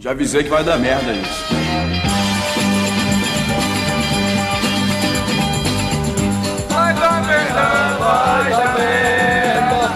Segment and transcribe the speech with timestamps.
[0.00, 1.44] Já avisei que vai dar merda isso.
[6.70, 9.90] Vai dar merda, vai dar merda.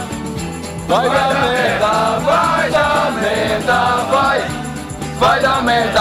[0.89, 3.79] Vai dar merda, vai dar merda,
[4.11, 4.41] vai.
[5.21, 6.01] Vai dar merda,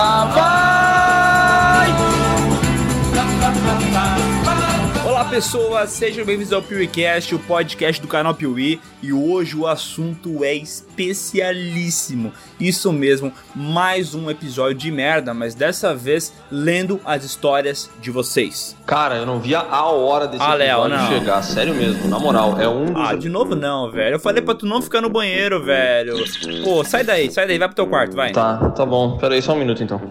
[5.31, 10.53] pessoas, sejam bem-vindos ao PeeWeeCast, o podcast do canal Piuí, e hoje o assunto é
[10.53, 12.33] especialíssimo.
[12.59, 18.75] Isso mesmo, mais um episódio de merda, mas dessa vez lendo as histórias de vocês.
[18.85, 21.07] Cara, eu não via a hora desse Ah, Léo, episódio não.
[21.19, 22.97] chegar, sério mesmo, na moral, é um.
[22.97, 24.15] Ah, de novo não, velho.
[24.15, 26.15] Eu falei pra tu não ficar no banheiro, velho.
[26.61, 28.33] Pô, sai daí, sai daí, vai pro teu quarto, vai.
[28.33, 30.01] Tá, tá bom, pera aí só um minuto então.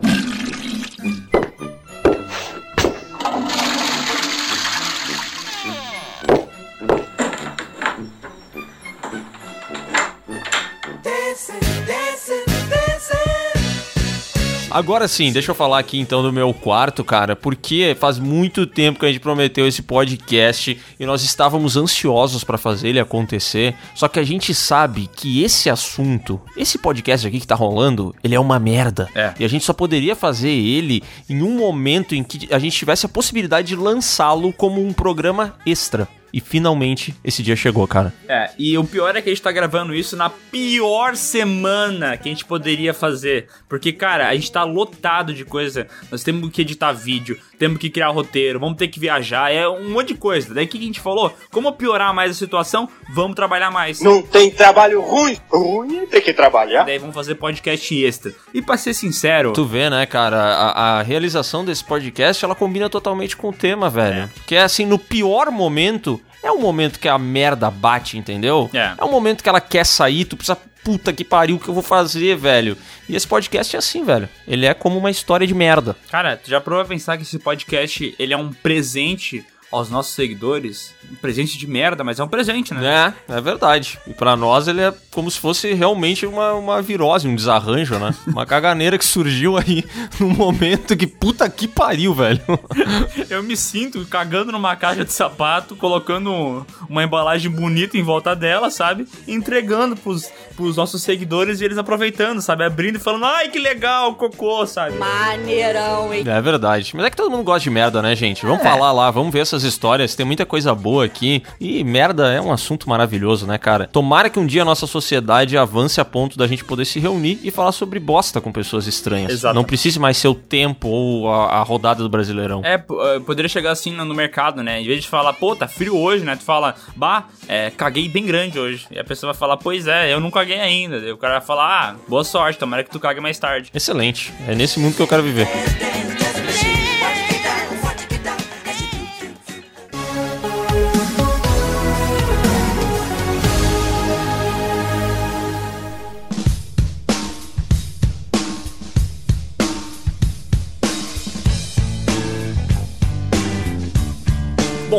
[14.70, 19.00] Agora sim, deixa eu falar aqui então do meu quarto, cara, porque faz muito tempo
[19.00, 23.74] que a gente prometeu esse podcast e nós estávamos ansiosos pra fazer ele acontecer.
[23.96, 28.36] Só que a gente sabe que esse assunto, esse podcast aqui que tá rolando, ele
[28.36, 29.08] é uma merda.
[29.14, 29.34] É.
[29.40, 33.06] E a gente só poderia fazer ele em um momento em que a gente tivesse
[33.06, 36.08] a possibilidade de lançá-lo como um programa extra.
[36.32, 38.12] E finalmente esse dia chegou, cara.
[38.28, 42.28] É, e o pior é que a gente tá gravando isso na pior semana que
[42.28, 43.48] a gente poderia fazer.
[43.68, 45.86] Porque, cara, a gente tá lotado de coisa.
[46.10, 49.90] Nós temos que editar vídeo, temos que criar roteiro, vamos ter que viajar, é um
[49.90, 50.54] monte de coisa.
[50.54, 51.30] Daí o que a gente falou?
[51.50, 52.88] Como piorar mais a situação?
[53.12, 54.00] Vamos trabalhar mais.
[54.00, 55.36] Não tem trabalho ruim.
[55.50, 56.84] Ruim é ter que trabalhar.
[56.84, 58.32] Daí vamos fazer podcast extra.
[58.54, 62.88] E pra ser sincero, Tu vê, né, cara, a, a realização desse podcast, ela combina
[62.88, 64.30] totalmente com o tema, velho.
[64.46, 68.70] Que é assim, no pior momento, é o momento que a merda bate, entendeu?
[68.72, 68.94] É.
[68.98, 71.74] É o momento que ela quer sair, tu precisa, puta que pariu, o que eu
[71.74, 72.76] vou fazer, velho?
[73.08, 74.28] E esse podcast é assim, velho.
[74.46, 75.96] Ele é como uma história de merda.
[76.10, 80.14] cara, tu já provou a pensar que esse podcast ele é um presente aos nossos
[80.14, 80.94] seguidores?
[81.10, 83.14] Um presente de merda, mas é um presente, né?
[83.28, 83.98] É, é verdade.
[84.06, 88.14] E pra nós ele é como se fosse realmente uma, uma virose, um desarranjo, né?
[88.26, 89.84] Uma caganeira que surgiu aí
[90.18, 92.40] num momento que puta que pariu, velho.
[93.28, 98.70] Eu me sinto cagando numa caixa de sapato, colocando uma embalagem bonita em volta dela,
[98.70, 99.06] sabe?
[99.26, 102.64] Entregando pros, pros nossos seguidores e eles aproveitando, sabe?
[102.64, 104.96] Abrindo e falando, ai que legal, cocô, sabe?
[104.96, 106.24] Maneirão, hein?
[106.26, 106.92] É verdade.
[106.94, 108.46] Mas é que todo mundo gosta de merda, né, gente?
[108.46, 110.14] Vamos falar lá, vamos ver essas histórias.
[110.14, 111.42] Tem muita coisa boa aqui.
[111.60, 113.86] E merda é um assunto maravilhoso, né, cara?
[113.86, 117.38] Tomara que um dia a nossa sociedade avance a ponto da gente poder se reunir
[117.42, 119.32] e falar sobre bosta com pessoas estranhas.
[119.32, 119.56] Exatamente.
[119.56, 122.62] Não precise mais ser o tempo ou a, a rodada do Brasileirão.
[122.64, 124.80] É, eh, poderia chegar assim no no mercado, né?
[124.80, 126.36] Em vez de falar, pô, tá frio hoje, né?
[126.36, 128.86] Tu fala, bah, é, caguei bem grande hoje.
[128.90, 130.96] E a pessoa vai falar, pois é, eu não caguei ainda.
[130.96, 133.70] E o cara vai falar, ah, boa sorte, tomara que tu cague mais tarde.
[133.72, 134.32] Excelente.
[134.46, 135.48] É nesse mundo que eu quero viver.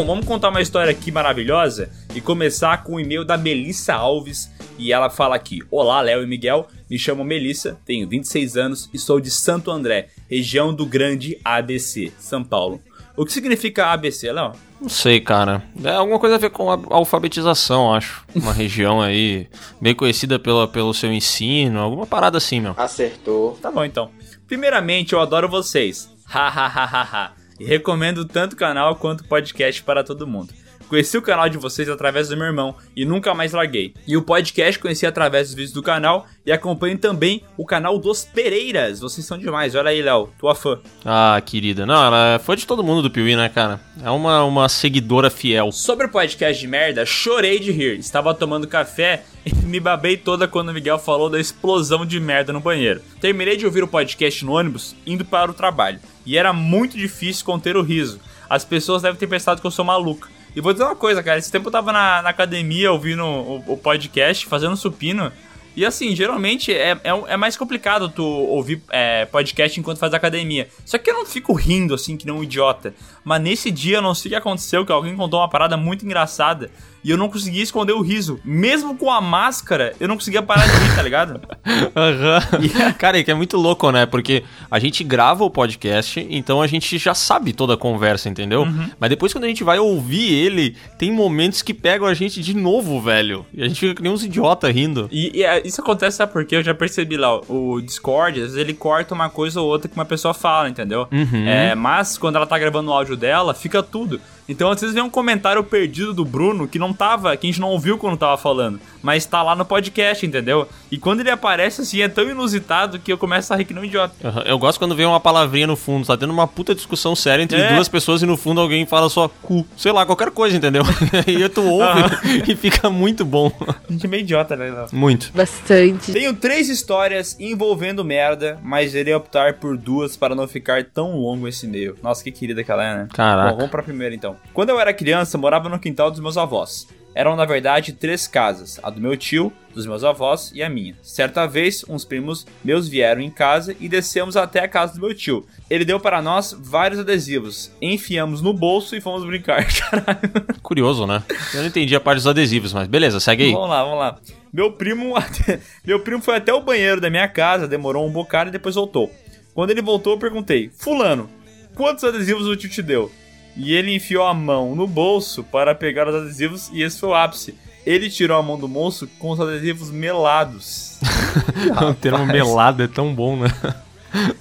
[0.01, 4.49] Bom, vamos contar uma história aqui maravilhosa e começar com o e-mail da Melissa Alves.
[4.75, 6.67] E ela fala aqui: Olá, Léo e Miguel.
[6.89, 12.11] Me chamo Melissa, tenho 26 anos e sou de Santo André, região do Grande ABC,
[12.17, 12.81] São Paulo.
[13.15, 14.53] O que significa ABC, Léo?
[14.81, 15.61] Não sei, cara.
[15.83, 18.25] É alguma coisa a ver com a alfabetização, acho.
[18.33, 19.47] Uma região aí
[19.79, 22.73] bem conhecida pela, pelo seu ensino, alguma parada assim, meu.
[22.75, 23.55] Acertou.
[23.61, 24.09] Tá bom então.
[24.47, 26.09] Primeiramente, eu adoro vocês.
[26.25, 27.39] Hahaha.
[27.61, 30.51] E recomendo tanto o canal quanto o podcast para todo mundo.
[30.91, 33.93] Conheci o canal de vocês através do meu irmão e nunca mais larguei.
[34.05, 38.25] E o podcast conheci através dos vídeos do canal e acompanho também o canal dos
[38.25, 38.99] Pereiras.
[38.99, 39.73] Vocês são demais.
[39.73, 40.79] Olha aí, Léo, tua fã.
[41.05, 41.85] Ah, querida.
[41.85, 43.79] Não, ela foi de todo mundo do Piuí, né, cara?
[44.03, 45.71] É uma, uma seguidora fiel.
[45.71, 47.97] Sobre o podcast de merda, chorei de rir.
[47.97, 52.51] Estava tomando café e me babei toda quando o Miguel falou da explosão de merda
[52.51, 53.01] no banheiro.
[53.21, 56.01] Terminei de ouvir o podcast no ônibus indo para o trabalho.
[56.25, 58.19] E era muito difícil conter o riso.
[58.49, 60.27] As pessoas devem ter pensado que eu sou maluca.
[60.55, 61.39] E vou dizer uma coisa, cara.
[61.39, 65.31] Esse tempo eu tava na, na academia ouvindo o, o podcast, fazendo supino.
[65.75, 70.67] E assim, geralmente é, é, é mais complicado tu ouvir é, podcast enquanto faz academia.
[70.85, 72.93] Só que eu não fico rindo assim, que nem um idiota.
[73.23, 76.05] Mas nesse dia, eu não sei o que aconteceu, que alguém contou uma parada muito
[76.05, 76.69] engraçada.
[77.03, 78.39] e eu não conseguia esconder o riso.
[78.45, 81.41] Mesmo com a máscara, eu não conseguia parar de rir, tá ligado?
[81.95, 82.93] Aham.
[82.97, 84.05] Cara, é que é muito louco, né?
[84.05, 88.67] Porque a gente grava o podcast, então a gente já sabe toda a conversa, entendeu?
[88.99, 92.53] Mas depois quando a gente vai ouvir ele, tem momentos que pegam a gente de
[92.55, 93.45] novo, velho.
[93.53, 95.09] E a gente fica que nem uns idiota rindo.
[95.11, 96.57] E, e, é, isso acontece, sabe por quê?
[96.57, 99.95] Eu já percebi lá, o Discord, às vezes ele corta uma coisa ou outra que
[99.95, 101.07] uma pessoa fala, entendeu?
[101.47, 104.19] É, mas quando ela tá gravando o áudio dela, fica tudo.
[104.51, 107.61] Então, às vezes vem um comentário perdido do Bruno que não tava, que a gente
[107.61, 110.67] não ouviu quando tava falando, mas tá lá no podcast, entendeu?
[110.91, 113.85] E quando ele aparece assim, é tão inusitado que eu começo a rir que não
[113.85, 114.13] idiota.
[114.27, 114.43] Aham.
[114.45, 117.57] Eu gosto quando vem uma palavrinha no fundo, tá tendo uma puta discussão séria entre
[117.59, 117.73] É.
[117.73, 119.65] duas pessoas e no fundo alguém fala só cu.
[119.77, 120.83] Sei lá, qualquer coisa, entendeu?
[121.25, 122.01] e tu ouve
[122.51, 123.51] e fica muito bom.
[123.87, 124.69] A gente é meio idiota, né?
[124.69, 124.87] Léo?
[124.91, 125.31] Muito.
[125.33, 126.11] Bastante.
[126.11, 131.47] Tenho três histórias envolvendo merda, mas irei optar por duas para não ficar tão longo
[131.47, 131.95] esse e-mail.
[132.03, 133.07] Nossa, que querida que ela é, né?
[133.13, 133.51] Caraca.
[133.51, 134.35] Bom, vamos pra primeira então.
[134.53, 136.87] Quando eu era criança, morava no quintal dos meus avós.
[137.13, 140.95] Eram, na verdade, três casas: a do meu tio, dos meus avós e a minha.
[141.01, 145.13] Certa vez, uns primos meus vieram em casa e descemos até a casa do meu
[145.13, 145.45] tio.
[145.69, 147.71] Ele deu para nós vários adesivos.
[147.81, 149.65] Enfiamos no bolso e fomos brincar.
[149.71, 150.19] Caralho.
[150.61, 151.23] Curioso, né?
[151.53, 153.51] Eu não entendi a parte dos adesivos, mas beleza, segue aí.
[153.51, 154.19] Vamos lá, vamos lá.
[154.53, 155.13] Meu primo,
[155.85, 159.11] meu primo foi até o banheiro da minha casa, demorou um bocado e depois voltou.
[159.53, 161.29] Quando ele voltou, eu perguntei: Fulano,
[161.75, 163.11] quantos adesivos o tio te deu?
[163.55, 167.15] E ele enfiou a mão no bolso para pegar os adesivos e esse foi o
[167.15, 167.55] ápice.
[167.85, 170.99] Ele tirou a mão do moço com os adesivos melados.
[171.89, 173.47] o termo melado é tão bom, né?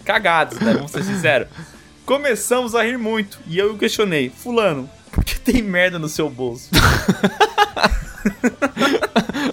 [0.05, 0.75] Cagados, né?
[0.75, 1.49] Vamos ser sinceros.
[2.05, 6.29] Começamos a rir muito e eu o questionei: Fulano, por que tem merda no seu
[6.29, 6.71] bolso?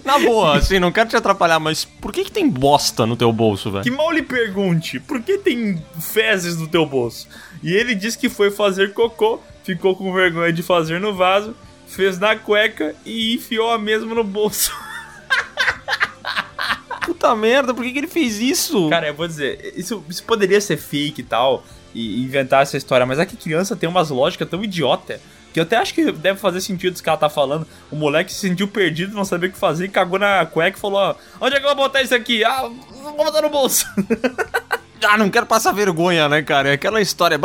[0.07, 3.29] Na boa, assim, não quero te atrapalhar, mas por que que tem bosta no teu
[3.33, 3.83] bolso, velho?
[3.83, 7.27] Que mal lhe pergunte, por que tem fezes no teu bolso?
[7.61, 11.53] E ele disse que foi fazer cocô, ficou com vergonha de fazer no vaso,
[11.85, 14.73] fez na cueca e enfiou a mesma no bolso.
[17.05, 18.89] Puta merda, por que que ele fez isso?
[18.89, 23.05] Cara, eu vou dizer, isso, isso poderia ser fake e tal, e inventar essa história,
[23.05, 25.19] mas é que criança tem umas lógicas tão idiota.
[25.57, 27.65] Que eu até acho que deve fazer sentido isso que ela tá falando.
[27.89, 30.99] O moleque se sentiu perdido, não sabia o que fazer, cagou na cueca e falou:
[30.99, 32.43] ó, onde é que eu vou botar isso aqui?
[32.43, 32.69] Ah,
[33.01, 33.87] vou botar no bolso.
[35.03, 36.69] Ah, não quero passar vergonha, né, cara?
[36.69, 37.39] É aquela história.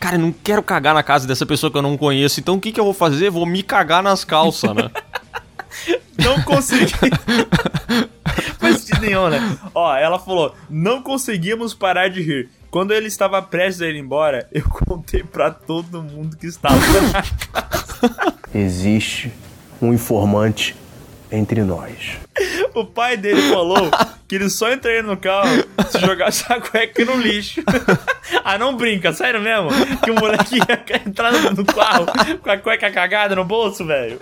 [0.00, 2.40] Cara, eu não quero cagar na casa dessa pessoa que eu não conheço.
[2.40, 3.30] Então o que, que eu vou fazer?
[3.30, 4.90] Vou me cagar nas calças, né?
[6.18, 6.92] Não consegui.
[8.58, 9.58] Faz sentido nenhum, né?
[9.72, 12.50] Ó, ela falou: não conseguimos parar de rir.
[12.72, 16.74] Quando ele estava prestes a ir embora, eu contei pra todo mundo que estava.
[18.54, 19.30] Existe
[19.80, 20.74] um informante
[21.30, 22.16] entre nós.
[22.74, 23.90] o pai dele falou
[24.26, 27.62] que ele só entraria no carro se jogasse a cueca no lixo.
[28.42, 29.68] ah, não brinca, sério mesmo?
[30.02, 32.06] Que o moleque ia entrar no carro
[32.42, 34.18] com a cueca cagada no bolso, velho.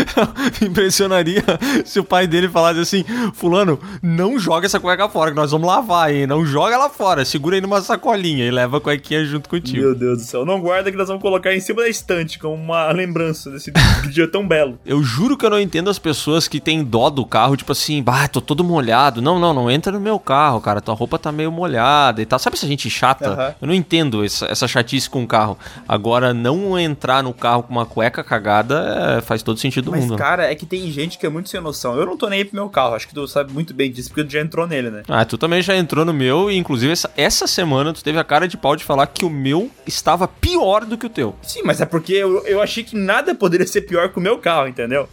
[0.60, 1.44] Me impressionaria
[1.84, 3.04] se o pai dele falasse assim:
[3.34, 6.26] Fulano, não joga essa cueca fora, que nós vamos lavar, hein?
[6.26, 9.82] Não joga ela fora, segura aí numa sacolinha e leva a cuequinha junto contigo.
[9.82, 12.54] Meu Deus do céu, não guarda que nós vamos colocar em cima da estante como
[12.54, 13.70] uma lembrança desse
[14.10, 14.78] dia tão belo.
[14.86, 18.02] Eu juro que eu não entendo as pessoas que têm dó do carro, tipo assim,
[18.02, 19.20] bah, tô todo molhado.
[19.22, 20.80] Não, não, não entra no meu carro, cara.
[20.80, 22.38] Tua roupa tá meio molhada e tal.
[22.38, 23.30] Sabe essa gente chata?
[23.30, 23.54] Aham.
[23.60, 25.58] Eu não entendo essa, essa chatice com o carro.
[25.88, 30.02] Agora, não entrar no carro com uma cueca cagada é, faz todo sentido do Mas,
[30.04, 30.16] mundo.
[30.16, 31.96] cara, é que tem gente que é muito sem noção.
[31.96, 34.08] Eu não tô nem aí pro meu carro, acho que tu sabe muito bem disso,
[34.08, 35.02] porque tu já entrou nele, né?
[35.08, 38.24] Ah, tu também já entrou no meu e inclusive essa, essa semana tu teve a
[38.24, 41.34] cara de pau de falar que o meu estava pior do que o teu.
[41.42, 44.38] Sim, mas é porque eu, eu achei que nada poderia ser pior que o meu
[44.38, 45.08] carro, entendeu?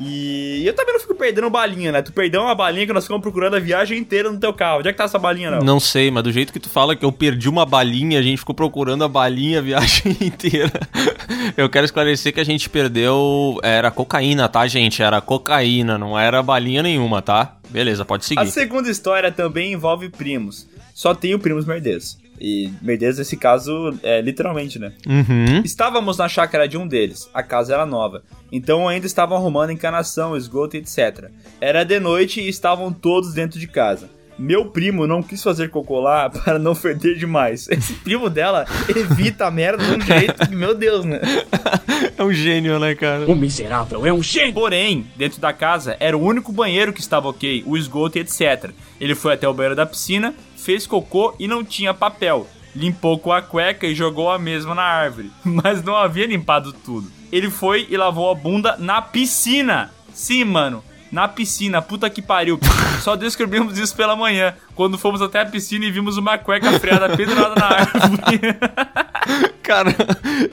[0.00, 2.02] E eu também não fico perdendo balinha, né?
[2.02, 4.78] Tu perdeu uma balinha que nós ficamos procurando a viagem inteira no teu carro.
[4.78, 5.58] Onde é que tá essa balinha, não?
[5.60, 8.38] Não sei, mas do jeito que tu fala que eu perdi uma balinha, a gente
[8.38, 10.70] ficou procurando a balinha a viagem inteira.
[11.56, 13.58] Eu quero esclarecer que a gente perdeu.
[13.62, 15.02] Era cocaína, tá, gente?
[15.02, 17.56] Era cocaína, não era balinha nenhuma, tá?
[17.68, 18.50] Beleza, pode A seguir.
[18.50, 20.66] segunda história também envolve primos.
[20.94, 22.18] Só tenho primos merdeiros.
[22.40, 24.92] E merdeiros, nesse caso, é literalmente, né?
[25.06, 25.62] Uhum.
[25.64, 30.36] Estávamos na chácara de um deles, a casa era nova, então ainda estavam arrumando encanação,
[30.36, 31.30] esgoto e etc.
[31.60, 34.08] Era de noite e estavam todos dentro de casa.
[34.38, 37.66] Meu primo não quis fazer cocô lá para não feder demais.
[37.68, 41.20] Esse primo dela evita a merda de um jeito que, meu Deus, né?
[42.16, 43.24] É um gênio, né, cara?
[44.52, 48.70] Porém, dentro da casa era o único banheiro que estava ok, o esgoto e etc.
[49.00, 50.34] Ele foi até o banheiro da piscina,
[50.68, 52.46] fez cocô e não tinha papel.
[52.76, 55.30] Limpou com a cueca e jogou a mesma na árvore.
[55.42, 57.10] Mas não havia limpado tudo.
[57.32, 59.90] Ele foi e lavou a bunda na piscina.
[60.12, 60.84] Sim, mano.
[61.10, 62.60] Na piscina, puta que pariu.
[63.00, 67.08] Só descobrimos isso pela manhã, quando fomos até a piscina e vimos uma cueca freada
[67.16, 68.40] pendurada na árvore.
[69.62, 69.94] Cara,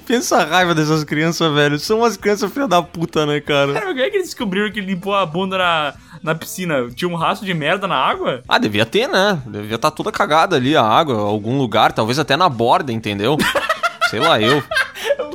[0.08, 1.78] pensa a raiva dessas crianças, velho.
[1.78, 3.74] São umas crianças filha da puta, né, cara?
[3.74, 5.94] Cara, como é que eles descobriram que ele limpou a bunda na,
[6.26, 6.90] na piscina?
[6.94, 8.42] Tinha um rastro de merda na água?
[8.48, 9.42] Ah, devia ter, né?
[9.46, 13.38] Devia estar toda cagada ali a água, algum lugar, talvez até na borda, entendeu?
[14.10, 14.62] Sei lá, eu.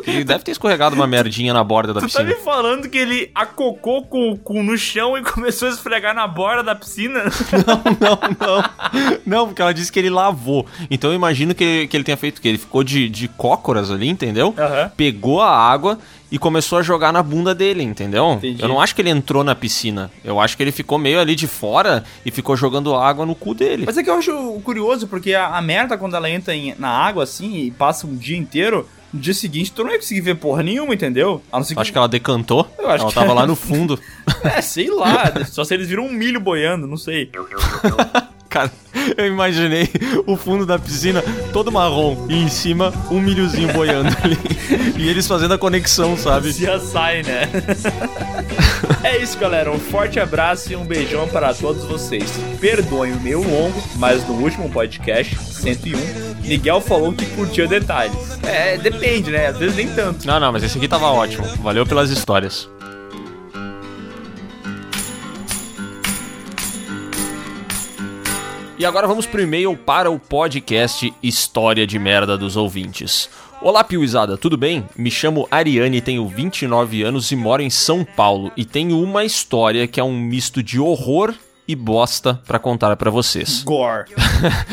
[0.06, 2.24] E deve ter escorregado uma merdinha na borda da Tu tá piscina.
[2.24, 6.26] me falando que ele acocou com o cu no chão e começou a esfregar na
[6.26, 7.24] borda da piscina?
[7.24, 9.20] Não, não.
[9.26, 10.66] Não, porque ela disse que ele lavou.
[10.90, 12.48] Então eu imagino que, que ele tenha feito o quê?
[12.48, 14.54] Ele ficou de, de cócoras ali, entendeu?
[14.58, 14.90] Aham.
[14.96, 15.98] Pegou a água
[16.32, 18.32] e começou a jogar na bunda dele, entendeu?
[18.34, 18.62] Entendi.
[18.62, 20.10] Eu não acho que ele entrou na piscina.
[20.24, 23.52] Eu acho que ele ficou meio ali de fora e ficou jogando água no cu
[23.52, 23.82] dele.
[23.86, 26.88] Mas é que eu acho curioso, porque a, a merda, quando ela entra em- na
[26.88, 30.36] água assim e passa um dia inteiro, no dia seguinte tu não ia conseguir ver
[30.36, 31.42] porra nenhuma, entendeu?
[31.52, 32.70] Acho que ela decantou.
[32.78, 33.98] Eu acho ela que- tava lá no fundo.
[34.44, 35.32] É, sei lá.
[35.46, 37.30] só se eles viram um milho boiando, não sei.
[38.50, 38.68] Cara,
[39.16, 39.88] eu imaginei
[40.26, 44.36] o fundo da piscina todo marrom e em cima um milhozinho boiando ali.
[44.98, 46.50] E eles fazendo a conexão, sabe?
[46.50, 47.48] Já sai, né?
[49.04, 49.70] é isso, galera.
[49.70, 52.28] Um forte abraço e um beijão para todos vocês.
[52.60, 58.38] Perdoem o meu longo, mas no último podcast, 101, Miguel falou que curtia detalhes.
[58.42, 59.48] É, depende, né?
[59.48, 60.26] Às vezes nem tanto.
[60.26, 61.44] Não, não, mas esse aqui tava ótimo.
[61.62, 62.68] Valeu pelas histórias.
[68.78, 73.28] E agora vamos pro e-mail para o podcast História de Merda dos Ouvintes.
[73.60, 74.86] Olá, Piuizada, tudo bem?
[74.96, 78.50] Me chamo Ariane, tenho 29 anos e moro em São Paulo.
[78.56, 81.34] E tenho uma história que é um misto de horror
[81.70, 83.62] e bosta pra contar pra vocês.
[83.62, 84.06] Gore.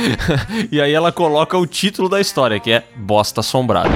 [0.71, 3.89] e aí ela coloca o título da história, que é Bosta Assombrada.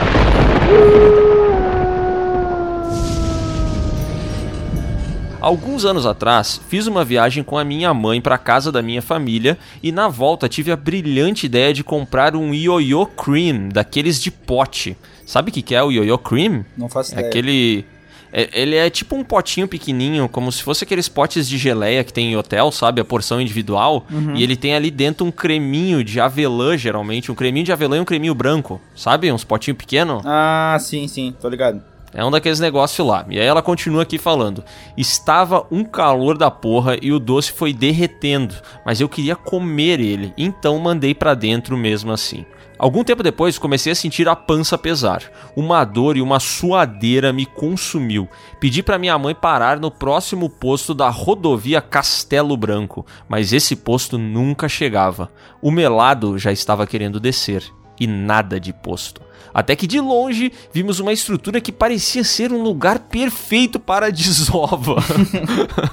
[5.39, 9.57] Alguns anos atrás, fiz uma viagem com a minha mãe para casa da minha família
[9.81, 14.95] e na volta tive a brilhante ideia de comprar um Yo-Yo Cream, daqueles de pote.
[15.25, 16.63] Sabe o que que é o Yo-Yo Cream?
[16.77, 17.27] Não faço É ideia.
[17.27, 17.85] aquele.
[18.33, 22.13] É- ele é tipo um potinho pequenininho, como se fosse aqueles potes de geleia que
[22.13, 23.01] tem em hotel, sabe?
[23.01, 24.05] A porção individual.
[24.35, 27.31] E ele tem ali dentro um creminho de avelã, geralmente.
[27.31, 29.31] Um creminho de avelã e um creminho branco, sabe?
[29.31, 30.21] Uns potinhos pequenos.
[30.25, 31.35] Ah, sim, sim.
[31.39, 31.81] Tô ligado.
[32.13, 33.25] É um daqueles negócios lá.
[33.29, 34.63] E aí ela continua aqui falando.
[34.97, 38.53] Estava um calor da porra e o doce foi derretendo,
[38.85, 42.45] mas eu queria comer ele, então mandei pra dentro mesmo assim.
[42.81, 45.21] Algum tempo depois comecei a sentir a pança pesar.
[45.55, 48.27] Uma dor e uma suadeira me consumiu.
[48.59, 54.17] Pedi pra minha mãe parar no próximo posto da rodovia Castelo Branco, mas esse posto
[54.17, 55.31] nunca chegava.
[55.61, 57.63] O melado já estava querendo descer
[57.99, 59.21] e nada de posto.
[59.53, 64.09] Até que de longe vimos uma estrutura que parecia ser um lugar perfeito para a
[64.09, 64.95] desova.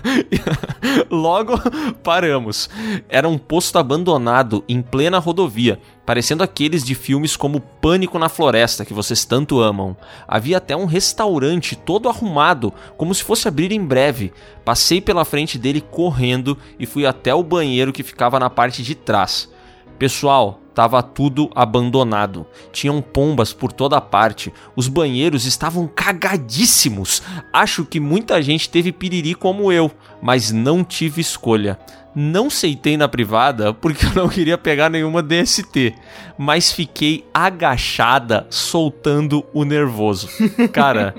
[1.10, 1.54] Logo
[2.02, 2.70] paramos.
[3.08, 8.84] Era um posto abandonado em plena rodovia, parecendo aqueles de filmes como Pânico na Floresta,
[8.84, 9.96] que vocês tanto amam.
[10.26, 14.32] Havia até um restaurante todo arrumado, como se fosse abrir em breve.
[14.64, 18.94] Passei pela frente dele correndo e fui até o banheiro que ficava na parte de
[18.94, 19.50] trás.
[19.98, 22.46] Pessoal, tava tudo abandonado.
[22.70, 24.52] Tinham pombas por toda parte.
[24.76, 27.20] Os banheiros estavam cagadíssimos.
[27.52, 29.90] Acho que muita gente teve piriri como eu,
[30.22, 31.76] mas não tive escolha.
[32.14, 35.94] Não ceitei na privada porque eu não queria pegar nenhuma DST,
[36.38, 40.28] mas fiquei agachada soltando o nervoso.
[40.72, 41.12] Cara,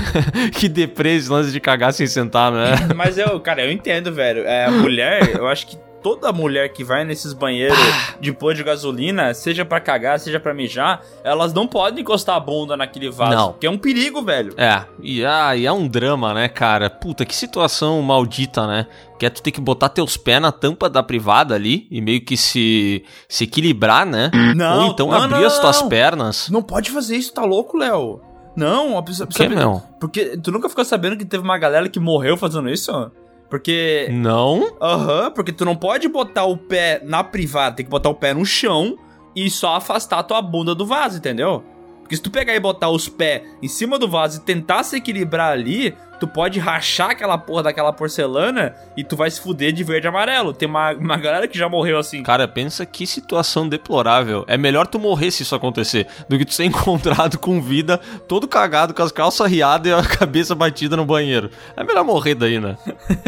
[0.58, 2.94] que deprê esse lance de cagar sem sentar, né?
[2.96, 4.46] Mas eu, cara, eu entendo, velho.
[4.46, 7.78] É, mulher, eu acho que toda mulher que vai nesses banheiros
[8.20, 12.40] de pôr de gasolina, seja pra cagar, seja pra mijar, elas não podem encostar a
[12.40, 13.34] bunda naquele vaso.
[13.34, 13.52] Não.
[13.54, 14.52] Que é um perigo, velho.
[14.58, 16.90] É, e, ah, e é um drama, né, cara?
[16.90, 18.86] Puta, que situação maldita, né?
[19.18, 22.20] Que é tu ter que botar teus pés na tampa da privada ali e meio
[22.22, 24.30] que se, se equilibrar, né?
[24.54, 25.88] Não, Ou então não, abrir não, as tuas não.
[25.88, 26.50] pernas.
[26.50, 28.20] Não pode fazer isso, tá louco, Léo?
[28.54, 29.26] Não, a pessoa.
[29.26, 29.82] que, sabe- meu?
[29.98, 33.10] Porque tu nunca ficou sabendo que teve uma galera que morreu fazendo isso?
[33.54, 34.08] Porque.
[34.10, 34.76] Não?
[34.82, 38.34] Aham, porque tu não pode botar o pé na privada, tem que botar o pé
[38.34, 38.98] no chão
[39.36, 41.62] e só afastar a tua bunda do vaso, entendeu?
[42.00, 44.96] Porque se tu pegar e botar os pés em cima do vaso e tentar se
[44.96, 45.94] equilibrar ali,
[46.24, 50.08] tu pode rachar aquela porra daquela porcelana e tu vai se fuder de verde e
[50.08, 50.54] amarelo.
[50.54, 52.22] Tem uma, uma galera que já morreu assim.
[52.22, 54.42] Cara, pensa que situação deplorável.
[54.48, 58.48] É melhor tu morrer se isso acontecer do que tu ser encontrado com vida, todo
[58.48, 61.50] cagado, com as calças riadas e a cabeça batida no banheiro.
[61.76, 62.76] É melhor morrer daí, né?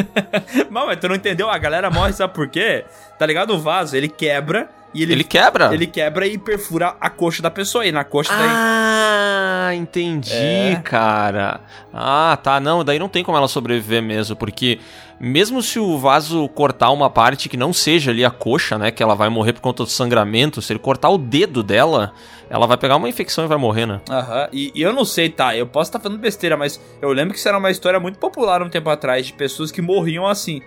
[0.70, 1.50] Mas, mas tu não entendeu?
[1.50, 2.84] A galera morre, sabe por quê?
[3.18, 3.54] Tá ligado?
[3.54, 5.72] O vaso, ele quebra e ele, Ele quebra?
[5.74, 7.84] ele quebra e perfura a coxa da pessoa.
[7.86, 8.48] E na coxa daí.
[8.48, 10.80] Ah, Ah, entendi, É.
[10.84, 11.60] cara.
[11.92, 12.60] Ah, tá.
[12.60, 14.78] Não, daí não tem como ela sobreviver mesmo, porque
[15.18, 19.02] mesmo se o vaso cortar uma parte que não seja ali a coxa, né, que
[19.02, 22.12] ela vai morrer por conta do sangramento, se ele cortar o dedo dela,
[22.48, 24.00] ela vai pegar uma infecção e vai morrer, né?
[24.08, 25.56] Aham, e, e eu não sei, tá?
[25.56, 28.62] Eu posso estar falando besteira, mas eu lembro que isso era uma história muito popular
[28.62, 30.60] um tempo atrás, de pessoas que morriam assim.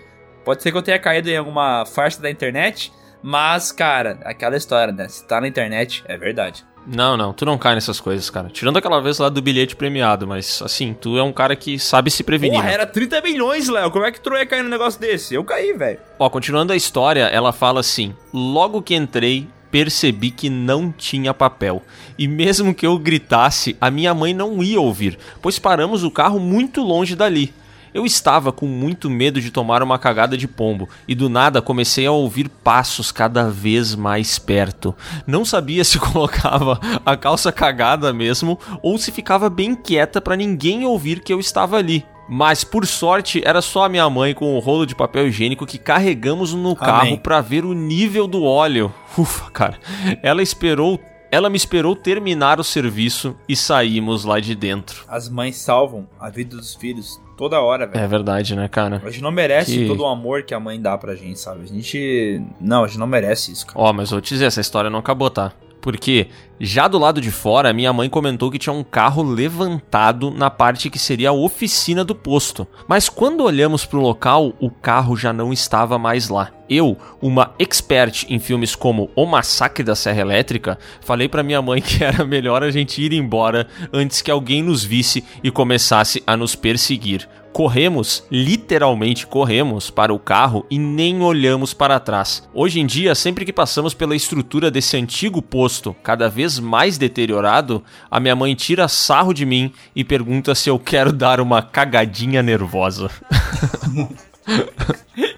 [0.44, 4.92] Pode ser que eu tenha caído em alguma farsa da internet, mas, cara, aquela história,
[4.92, 5.08] né?
[5.08, 6.64] Se tá na internet, é verdade.
[6.86, 8.48] Não, não, tu não cai nessas coisas, cara.
[8.48, 12.10] Tirando aquela vez lá do bilhete premiado, mas assim, tu é um cara que sabe
[12.10, 12.56] se prevenir.
[12.56, 12.74] Porra, né?
[12.74, 13.90] era 30 milhões, Léo.
[13.90, 15.34] Como é que tu ia cair num negócio desse?
[15.34, 15.98] Eu caí, velho.
[16.18, 21.82] Ó, continuando a história, ela fala assim: Logo que entrei, percebi que não tinha papel.
[22.18, 26.40] E mesmo que eu gritasse, a minha mãe não ia ouvir, pois paramos o carro
[26.40, 27.54] muito longe dali.
[27.92, 32.06] Eu estava com muito medo de tomar uma cagada de pombo e do nada comecei
[32.06, 34.94] a ouvir passos cada vez mais perto.
[35.26, 40.84] Não sabia se colocava a calça cagada mesmo ou se ficava bem quieta para ninguém
[40.84, 42.04] ouvir que eu estava ali.
[42.32, 45.78] Mas por sorte era só a minha mãe com o rolo de papel higiênico que
[45.78, 48.94] carregamos no carro para ver o nível do óleo.
[49.18, 49.80] Ufa, cara.
[50.22, 55.04] Ela esperou, ela me esperou terminar o serviço e saímos lá de dentro.
[55.08, 58.04] As mães salvam a vida dos filhos toda hora, velho.
[58.04, 59.00] É verdade, né, cara?
[59.02, 61.62] A gente não merece Que- todo o amor que a mãe dá pra gente, sabe?
[61.62, 62.42] A gente.
[62.60, 63.78] Não, a gente não merece isso, cara.
[63.80, 65.50] Ó, mas vou te dizer, essa história não acabou, tá?
[65.80, 70.50] Porque já do lado de fora, minha mãe comentou que tinha um carro levantado na
[70.50, 72.66] parte que seria a oficina do posto.
[72.86, 76.50] Mas quando olhamos pro local, o carro já não estava mais lá.
[76.68, 81.80] Eu, uma expert em filmes como O Massacre da Serra Elétrica, falei pra minha mãe
[81.82, 86.36] que era melhor a gente ir embora antes que alguém nos visse e começasse a
[86.36, 87.26] nos perseguir.
[87.52, 92.48] Corremos, literalmente corremos para o carro e nem olhamos para trás.
[92.54, 97.82] Hoje em dia, sempre que passamos pela estrutura desse antigo posto, cada vez mais deteriorado,
[98.10, 102.42] a minha mãe tira sarro de mim e pergunta se eu quero dar uma cagadinha
[102.42, 103.10] nervosa.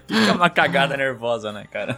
[0.07, 1.97] Fica uma cagada nervosa, né, cara?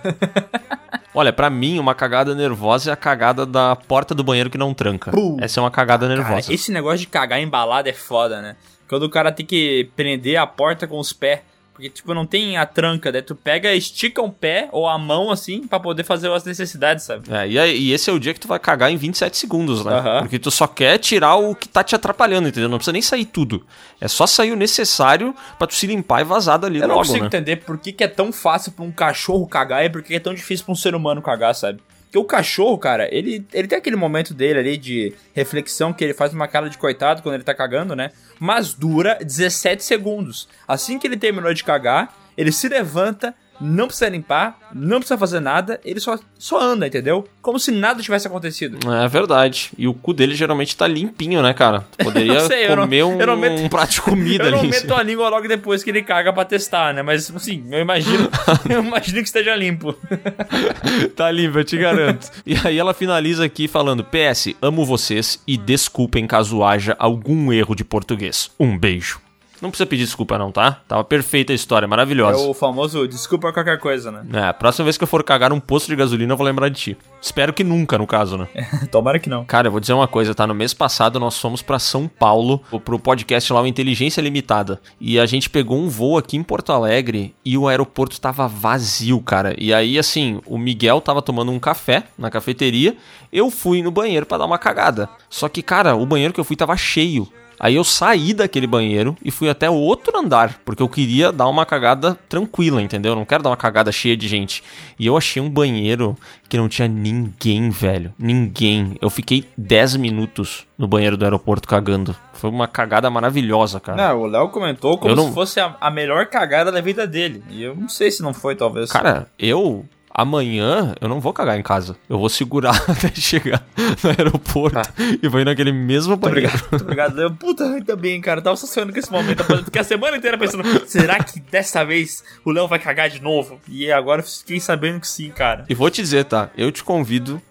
[1.13, 4.74] Olha, pra mim, uma cagada nervosa é a cagada da porta do banheiro que não
[4.74, 5.12] tranca.
[5.39, 6.53] Essa é uma cagada Cara, nervosa.
[6.53, 8.55] esse negócio de cagar embalado é foda, né?
[8.88, 11.39] Quando o cara tem que prender a porta com os pés.
[11.74, 15.30] Porque, tipo, não tem a tranca, daí tu pega, estica um pé ou a mão,
[15.30, 17.30] assim, pra poder fazer as necessidades, sabe?
[17.30, 19.84] É, e, aí- e esse é o dia que tu vai cagar em 27 segundos,
[19.84, 19.92] né?
[19.94, 20.20] Aham.
[20.22, 22.70] Porque tu só quer tirar o que tá te atrapalhando, entendeu?
[22.70, 23.65] Não precisa nem sair tudo.
[24.00, 27.08] É só sair o necessário pra tu se limpar e vazar dali Eu não logo,
[27.08, 27.27] consigo né?
[27.27, 30.15] entender por que, que é tão fácil pra um cachorro cagar e por que que
[30.15, 31.82] é tão difícil pra um ser humano cagar, sabe?
[32.15, 36.13] Porque o cachorro, cara, ele, ele tem aquele momento dele ali de reflexão que ele
[36.13, 38.11] faz uma cara de coitado quando ele tá cagando, né?
[38.40, 40.48] Mas dura 17 segundos.
[40.66, 45.39] Assim que ele terminou de cagar, ele se levanta, não precisa limpar, não precisa fazer
[45.39, 47.27] nada, ele só, só anda, entendeu?
[47.41, 48.77] Como se nada tivesse acontecido.
[48.91, 49.72] É verdade.
[49.77, 51.85] E o cu dele geralmente tá limpinho, né, cara?
[51.98, 54.46] Tu Poderia Eu sei, eu não- comer um, eu não meto- um prato de comida
[54.46, 54.68] Eu não ali.
[54.68, 55.00] em meto cima.
[55.00, 57.01] a língua logo depois que ele caga pra testar, né?
[57.01, 58.29] Mas, assim, eu imagino,
[58.70, 59.96] eu imagino que esteja limpo.
[61.15, 62.29] Tá limpo, eu te garanto.
[62.46, 67.75] e aí ela finaliza aqui falando: PS, amo vocês e desculpem caso haja algum erro
[67.75, 68.51] de português.
[68.59, 69.20] Um beijo.
[69.66, 70.80] Não precisa pedir desculpa, não, tá?
[70.88, 72.38] Tava perfeita a história, É maravilhosa.
[72.38, 74.24] o famoso desculpa qualquer coisa, né?
[74.32, 76.70] É, a próxima vez que eu for cagar num posto de gasolina, eu vou lembrar
[76.70, 76.98] de ti.
[77.20, 78.48] Espero que nunca, no caso, né?
[78.92, 79.44] Tomara que não.
[79.44, 80.46] Cara, eu vou dizer uma coisa, tá?
[80.46, 84.80] No mês passado nós fomos pra São Paulo, pro podcast lá, o Inteligência Limitada.
[85.01, 89.20] E a gente pegou um voo aqui em Porto Alegre e o aeroporto tava vazio,
[89.22, 89.56] cara.
[89.58, 92.96] E aí, assim, o Miguel tava tomando um café na cafeteria,
[93.34, 95.10] eu fui no banheiro pra dar uma cagada.
[95.28, 97.28] Só que, cara, o banheiro que eu fui tava cheio.
[97.59, 101.48] Aí eu saí daquele banheiro e fui até o outro andar, porque eu queria dar
[101.48, 103.13] uma cagada tranquila, entendeu?
[103.13, 104.63] Eu não quero dar uma cagada cheia de gente.
[105.00, 106.18] E eu achei um banheiro
[106.50, 108.13] que não tinha ninguém, velho.
[108.20, 108.98] Ninguém.
[109.01, 112.15] Eu fiquei 10 minutos no banheiro do aeroporto cagando.
[112.33, 114.09] Foi uma cagada maravilhosa, cara.
[114.09, 117.41] Não, o Léo comentou como não- se fosse a, a melhor cagada da vida dele.
[117.50, 118.91] E eu não sei se não foi, talvez.
[118.91, 119.85] Cara, eu.
[120.18, 121.98] Amanhã eu não vou cagar em casa.
[122.10, 123.62] Eu vou segurar até chegar
[124.01, 124.80] no aeroporto
[125.22, 126.48] e vou ir naquele mesmo Muito banheiro.
[126.48, 127.22] obrigado, muito obrigado.
[127.22, 128.42] Eu, puta, ainda bem, cara.
[128.42, 129.44] Tava só sonhando com esse momento.
[129.66, 133.60] Fiquei a semana inteira pensando, será que dessa vez o Léo vai cagar de novo?
[133.68, 135.66] E agora eu fiquei sabendo que sim, cara.
[135.68, 136.50] E vou te dizer, tá?
[136.58, 137.42] Eu te convido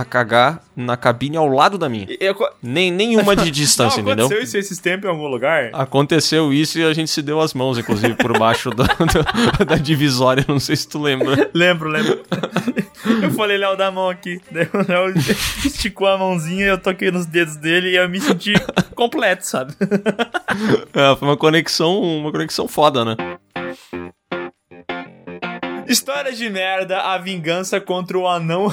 [0.00, 2.06] a cagar na cabine ao lado da minha.
[2.20, 4.26] Eu- Nem, nenhuma de distância, não, entendeu?
[4.26, 5.70] aconteceu isso esses tempos em algum lugar?
[5.72, 8.84] Aconteceu isso e a gente se deu as mãos, inclusive, por baixo da,
[9.58, 10.44] da, da divisória.
[10.48, 11.50] Não sei se tu lembra.
[11.54, 12.20] Lembro, lembro.
[13.22, 14.40] Eu falei, Léo, dá a mão aqui.
[14.50, 15.14] Daí o Léo
[15.64, 18.52] esticou a mãozinha, eu toquei nos dedos dele e eu me senti
[18.94, 19.72] completo, sabe?
[20.92, 23.16] É, foi uma conexão, uma conexão foda, né?
[25.88, 28.68] História de merda, a vingança contra o anão.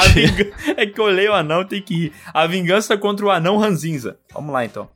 [0.00, 0.04] A
[0.80, 2.12] É que eu leio o anão, tem que ir.
[2.32, 4.18] A vingança contra o anão ranzinza.
[4.32, 4.88] Vamos lá então.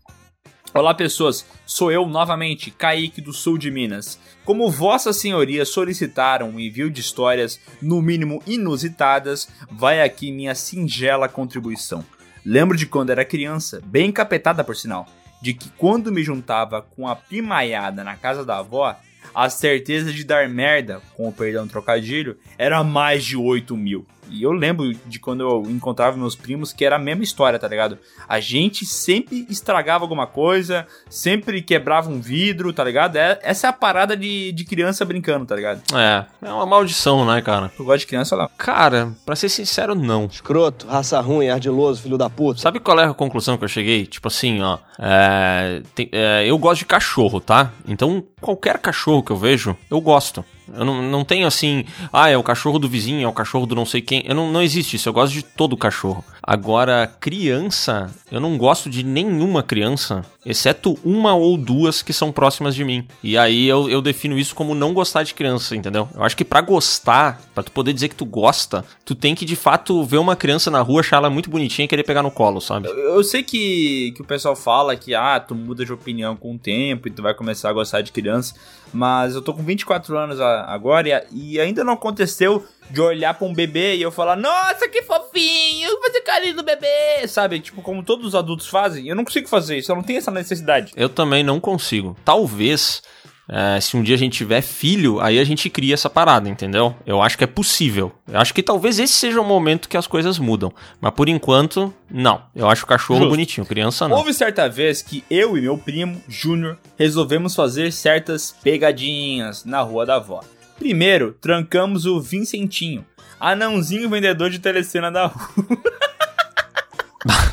[0.72, 1.44] Olá, pessoas.
[1.66, 4.18] Sou eu novamente, Kaique do Sul de Minas.
[4.46, 11.28] Como Vossa Senhoria solicitaram um envio de histórias, no mínimo inusitadas, vai aqui minha singela
[11.28, 12.02] contribuição.
[12.42, 15.06] Lembro de quando era criança, bem encapetada por sinal,
[15.42, 18.96] de que quando me juntava com a primaiada na casa da avó,
[19.34, 24.06] a certeza de dar merda, com o perdão trocadilho, era mais de 8 mil.
[24.30, 27.68] E eu lembro de quando eu encontrava meus primos que era a mesma história, tá
[27.68, 27.98] ligado?
[28.28, 33.16] A gente sempre estragava alguma coisa, sempre quebrava um vidro, tá ligado?
[33.16, 35.82] É- essa é a parada de, de criança brincando, tá ligado?
[35.94, 37.70] É, é uma maldição, né, cara?
[37.76, 38.48] Tu gosta de criança lá?
[38.56, 40.26] Cara, pra ser sincero, não.
[40.26, 42.60] Escroto, raça ruim, ardiloso, filho da puta.
[42.60, 44.06] Sabe qual é a conclusão que eu cheguei?
[44.06, 44.78] Tipo assim, ó.
[44.98, 47.72] é, tem- é, eu gosto de cachorro, tá?
[47.86, 50.44] Então, qualquer cachorro que eu vejo, eu gosto.
[50.72, 53.74] Eu não, não tenho assim, ah, é o cachorro do vizinho, é o cachorro do
[53.74, 54.22] não sei quem.
[54.26, 56.24] Eu não, não existe isso, eu gosto de todo cachorro.
[56.46, 62.74] Agora, criança, eu não gosto de nenhuma criança, exceto uma ou duas que são próximas
[62.74, 63.06] de mim.
[63.22, 66.06] E aí eu, eu defino isso como não gostar de criança, entendeu?
[66.14, 69.46] Eu acho que pra gostar, pra tu poder dizer que tu gosta, tu tem que
[69.46, 72.30] de fato ver uma criança na rua, achar ela muito bonitinha e querer pegar no
[72.30, 72.88] colo, sabe?
[72.88, 76.58] Eu sei que, que o pessoal fala que, ah, tu muda de opinião com o
[76.58, 78.54] tempo e tu vai começar a gostar de criança,
[78.92, 83.46] mas eu tô com 24 anos agora e, e ainda não aconteceu de olhar pra
[83.46, 87.60] um bebê e eu falar, nossa, que fofinho, vou fazer carinho no bebê, sabe?
[87.60, 90.30] Tipo, como todos os adultos fazem, eu não consigo fazer isso, eu não tenho essa
[90.30, 90.92] necessidade.
[90.96, 92.16] Eu também não consigo.
[92.24, 93.02] Talvez,
[93.48, 96.94] é, se um dia a gente tiver filho, aí a gente cria essa parada, entendeu?
[97.06, 98.12] Eu acho que é possível.
[98.26, 100.72] Eu acho que talvez esse seja o momento que as coisas mudam.
[101.00, 102.42] Mas por enquanto, não.
[102.54, 103.30] Eu acho o cachorro Justo.
[103.30, 104.16] bonitinho, criança não.
[104.16, 110.06] Houve certa vez que eu e meu primo, Júnior, resolvemos fazer certas pegadinhas na rua
[110.06, 110.40] da avó.
[110.78, 113.04] Primeiro, trancamos o Vincentinho,
[113.40, 115.44] anãozinho vendedor de telecena da rua.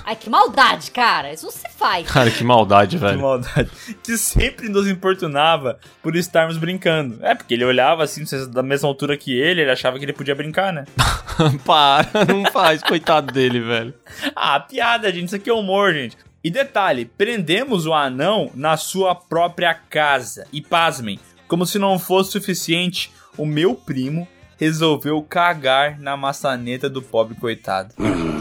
[0.03, 1.31] Ai, que maldade, cara.
[1.31, 2.05] Isso não se faz.
[2.09, 3.21] Cara, que maldade, Que velho.
[3.21, 3.69] maldade.
[4.03, 7.17] Que sempre nos importunava por estarmos brincando.
[7.25, 10.11] É, porque ele olhava assim, vocês da mesma altura que ele, ele achava que ele
[10.11, 10.83] podia brincar, né?
[11.63, 13.93] Para, não faz, coitado dele, velho.
[14.35, 15.27] Ah, piada, gente.
[15.27, 16.17] Isso aqui é humor, gente.
[16.43, 20.45] E detalhe, prendemos o anão na sua própria casa.
[20.51, 21.19] E pasmem,
[21.51, 24.25] como se não fosse suficiente, o meu primo
[24.57, 27.93] resolveu cagar na maçaneta do pobre coitado.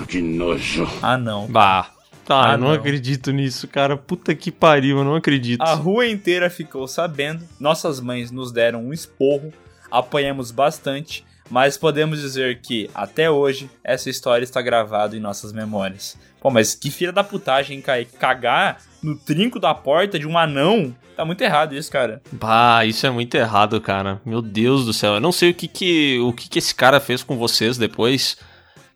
[0.07, 0.89] Que nojo.
[1.03, 1.49] Ah, não.
[1.49, 1.91] Bah.
[2.25, 2.75] Tá, Ah, eu não, não.
[2.75, 3.97] acredito nisso, cara.
[3.97, 5.61] Puta que pariu, eu não acredito.
[5.61, 9.53] A rua inteira ficou sabendo, nossas mães nos deram um esporro,
[9.91, 16.17] apanhamos bastante, mas podemos dizer que, até hoje, essa história está gravada em nossas memórias.
[16.41, 18.17] Pô, mas que filha da putagem, Kaique?
[18.17, 20.95] Cagar no trinco da porta de um anão?
[21.17, 22.23] Tá muito errado isso, cara.
[22.33, 24.21] Bah, isso é muito errado, cara.
[24.25, 25.15] Meu Deus do céu.
[25.15, 28.39] Eu não sei o que que, o que, que esse cara fez com vocês depois,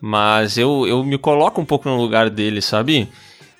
[0.00, 3.09] mas eu, eu me coloco um pouco no lugar dele, sabe?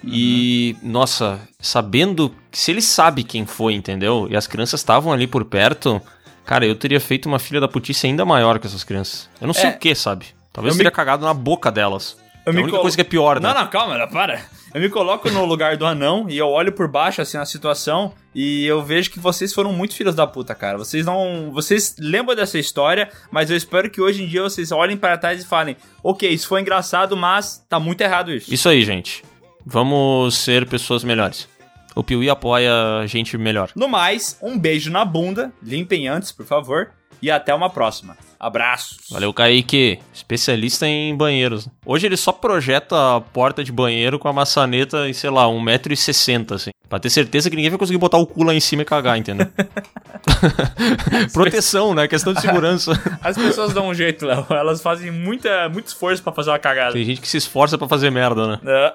[0.03, 2.35] E, nossa, sabendo.
[2.53, 4.27] Se ele sabe quem foi, entendeu?
[4.31, 6.01] E as crianças estavam ali por perto,
[6.45, 9.29] cara, eu teria feito uma filha da putice ainda maior que essas crianças.
[9.41, 9.75] Eu não sei É.
[9.75, 10.27] o que, sabe?
[10.53, 12.17] Talvez Eu eu me- teria cagado na boca delas.
[12.47, 13.49] Eu é me a única colo- coisa que é pior, né?
[13.49, 14.41] Não, não, calma, para.
[14.75, 18.13] Eu me coloco no lugar do anão e eu olho por baixo, assim, a situação
[18.35, 20.77] e eu vejo que vocês foram muito filhos da puta, cara.
[20.77, 21.51] Vocês não...
[21.53, 25.41] Vocês lembram dessa história, mas eu espero que hoje em dia vocês olhem para trás
[25.43, 28.53] e falem ok, isso foi engraçado, mas tá muito errado isso.
[28.53, 29.23] Isso aí, gente.
[29.65, 31.49] Vamos ser pessoas melhores.
[31.95, 33.71] O Piuí apoia gente melhor.
[33.77, 36.91] No mais, um beijo na bunda, limpem antes, por favor,
[37.23, 38.17] e até uma próxima.
[38.39, 38.99] Abraços.
[39.11, 39.99] Valeu, Kaique.
[40.13, 41.69] Especialista em banheiros.
[41.85, 46.53] Hoje ele só projeta a porta de banheiro com a maçaneta em, sei lá, 1,60m,
[46.55, 46.71] assim.
[46.89, 49.17] Pra ter certeza que ninguém vai conseguir botar o cu lá em cima e cagar,
[49.19, 49.49] entendeu?
[51.33, 52.07] Proteção, né?
[52.07, 52.93] Questão de segurança.
[53.23, 54.47] As pessoas dão um jeito, Léo.
[54.51, 56.93] Elas fazem muita, muito esforço pra fazer uma cagada.
[56.93, 58.59] Tem gente que se esforça pra fazer merda, né?
[58.67, 58.95] Ah,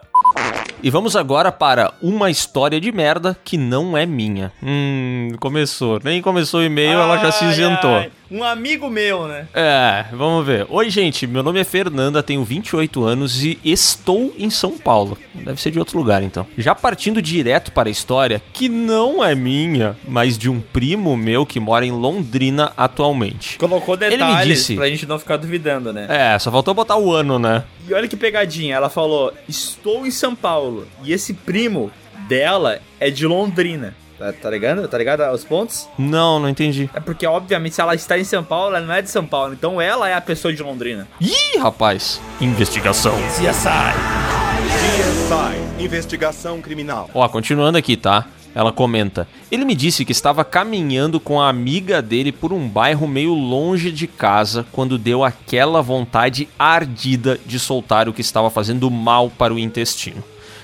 [0.81, 4.51] E vamos agora para uma história de merda que não é minha.
[4.63, 5.99] Hum, começou.
[6.03, 7.95] Nem começou o e-mail, ela já se ai, isentou.
[7.95, 8.11] ai.
[8.31, 9.47] Um amigo meu, né?
[9.53, 10.67] É, vamos ver.
[10.69, 15.17] Oi, gente, meu nome é Fernanda, tenho 28 anos e estou em São Paulo.
[15.33, 16.45] Deve ser de outro lugar, então.
[16.55, 21.43] Já partindo direto para a história, que não é minha, mas de um primo meu
[21.43, 23.57] que mora em Londrina atualmente.
[23.57, 26.05] Colocou me detalhes disse- pra gente não ficar duvidando, né?
[26.07, 27.63] É, só faltou botar o ano, né?
[27.87, 30.87] E olha que pegadinha, ela falou: Estou em São Paulo.
[31.03, 31.91] E esse primo
[32.27, 33.95] dela é de Londrina.
[34.19, 34.85] Tá, tá ligado?
[34.85, 35.87] Tá ligado aos pontos?
[35.97, 36.89] Não, não entendi.
[36.93, 39.53] É porque, obviamente, se ela está em São Paulo, ela não é de São Paulo.
[39.53, 41.07] Então ela é a pessoa de Londrina.
[41.21, 42.19] Ih, rapaz.
[42.41, 43.15] Investigação.
[43.37, 44.29] CSI.
[44.69, 47.09] CSI, investigação criminal.
[47.13, 48.27] Ó, continuando aqui, tá?
[48.53, 53.07] Ela comenta: Ele me disse que estava caminhando com a amiga dele por um bairro
[53.07, 58.91] meio longe de casa quando deu aquela vontade ardida de soltar o que estava fazendo
[58.91, 60.21] mal para o intestino.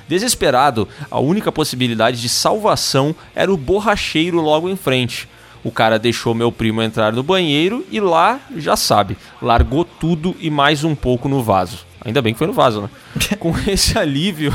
[0.07, 5.27] Desesperado, a única possibilidade de salvação era o borracheiro logo em frente.
[5.63, 10.49] O cara deixou meu primo entrar no banheiro e lá, já sabe, largou tudo e
[10.49, 11.79] mais um pouco no vaso.
[12.05, 12.89] Ainda bem que foi no vaso, né?
[13.39, 14.53] Com esse alívio,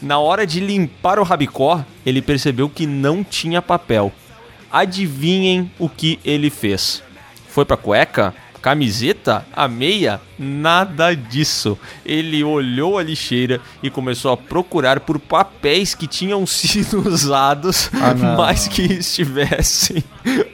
[0.00, 4.12] na hora de limpar o rabicó, ele percebeu que não tinha papel.
[4.70, 7.02] Adivinhem o que ele fez?
[7.48, 8.32] Foi pra cueca?
[8.62, 9.44] Camiseta?
[9.52, 10.20] A meia?
[10.38, 11.76] Nada disso.
[12.06, 18.14] Ele olhou a lixeira e começou a procurar por papéis que tinham sido usados, Ah,
[18.14, 20.02] mas que estivessem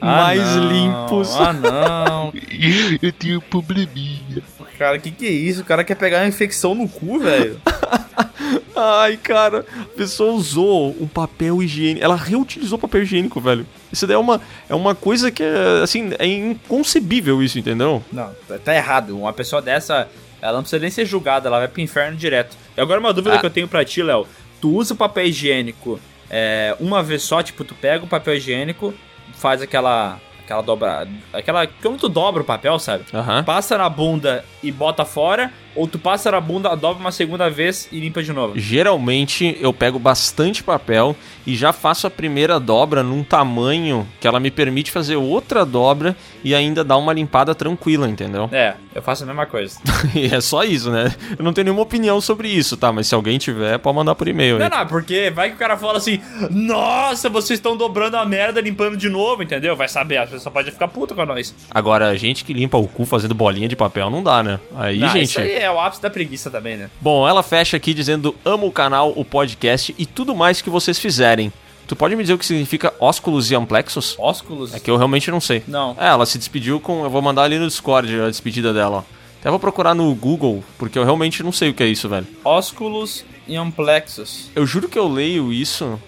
[0.01, 0.71] Ah, mais não.
[0.71, 1.35] limpos.
[1.35, 2.33] Ah, não.
[3.01, 4.41] Eu tenho um probleminha.
[4.77, 5.61] Cara, que que é isso?
[5.61, 7.59] O cara quer pegar uma infecção no cu, velho.
[8.75, 12.03] Ai, cara, a pessoa usou um papel higiênico.
[12.03, 13.65] Ela reutilizou papel higiênico, velho.
[13.91, 18.03] Isso daí é uma, é uma coisa que é, assim, é inconcebível isso, entendeu?
[18.11, 19.17] Não, tá- tá errado.
[19.17, 20.07] Uma pessoa dessa,
[20.41, 22.55] ela não precisa nem ser julgada, ela vai pro inferno direto.
[22.77, 23.39] E agora uma dúvida Ah.
[23.39, 24.27] que eu tenho pra ti, Léo.
[24.61, 25.99] Tu usa o papel higiênico
[26.29, 28.93] é, uma vez só, tipo, tu pega o papel higiênico,
[29.33, 30.19] faz aquela.
[30.43, 31.07] aquela dobra.
[31.33, 31.65] aquela.
[31.65, 33.05] como tu dobra o papel, sabe?
[33.13, 33.43] Aham.
[33.43, 37.87] Passa na bunda e bota fora, ou tu passa na bunda, dobra uma segunda vez
[37.89, 38.59] e limpa de novo.
[38.59, 41.15] Geralmente eu pego bastante papel
[41.47, 46.17] e já faço a primeira dobra num tamanho que ela me permite fazer outra dobra
[46.43, 48.49] e ainda dar uma limpada tranquila, entendeu?
[48.51, 49.79] É, eu faço a mesma coisa.
[50.15, 51.13] E é só isso, né?
[51.37, 52.91] Eu não tenho nenhuma opinião sobre isso, tá?
[52.91, 54.57] Mas se alguém tiver, pode mandar por e-mail.
[54.57, 54.71] Não, aí.
[54.71, 58.97] não, porque vai que o cara fala assim: Nossa, vocês estão dobrando a merda, limpando
[58.97, 59.75] de novo, entendeu?
[59.75, 61.53] Vai saber, a pessoa pode ficar puta com nós.
[61.69, 64.59] Agora, gente que limpa o cu fazendo bolinha de papel não dá, né?
[64.75, 65.29] Aí, Não, gente.
[65.29, 66.89] Isso aí é o ápice da preguiça também, né?
[67.01, 70.99] Bom, ela fecha aqui dizendo: amo o canal, o podcast e tudo mais que vocês
[70.99, 71.51] fizerem.
[71.87, 74.15] Tu pode me dizer o que significa ósculos e amplexos?
[74.19, 74.75] Ósculos?
[74.75, 75.63] É que eu realmente não sei.
[75.67, 75.95] Não.
[75.99, 77.03] É, ela se despediu com.
[77.03, 78.97] Eu vou mandar ali no Discord a despedida dela.
[78.97, 79.19] ó.
[79.39, 82.27] Até vou procurar no Google, porque eu realmente não sei o que é isso, velho.
[82.43, 84.49] Ósculos e amplexos.
[84.53, 85.99] Eu juro que eu leio isso.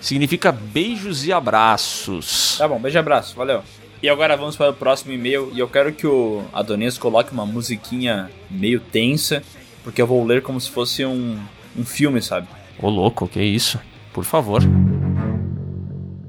[0.00, 2.56] Significa beijos e abraços.
[2.56, 3.62] Tá bom, beijo e abraço, valeu.
[4.00, 5.50] E agora vamos para o próximo e-mail.
[5.52, 9.42] E eu quero que o Adonias coloque uma musiquinha meio tensa,
[9.82, 11.38] porque eu vou ler como se fosse um,
[11.76, 12.46] um filme, sabe?
[12.80, 13.80] Ô louco, que isso?
[14.12, 14.62] Por favor.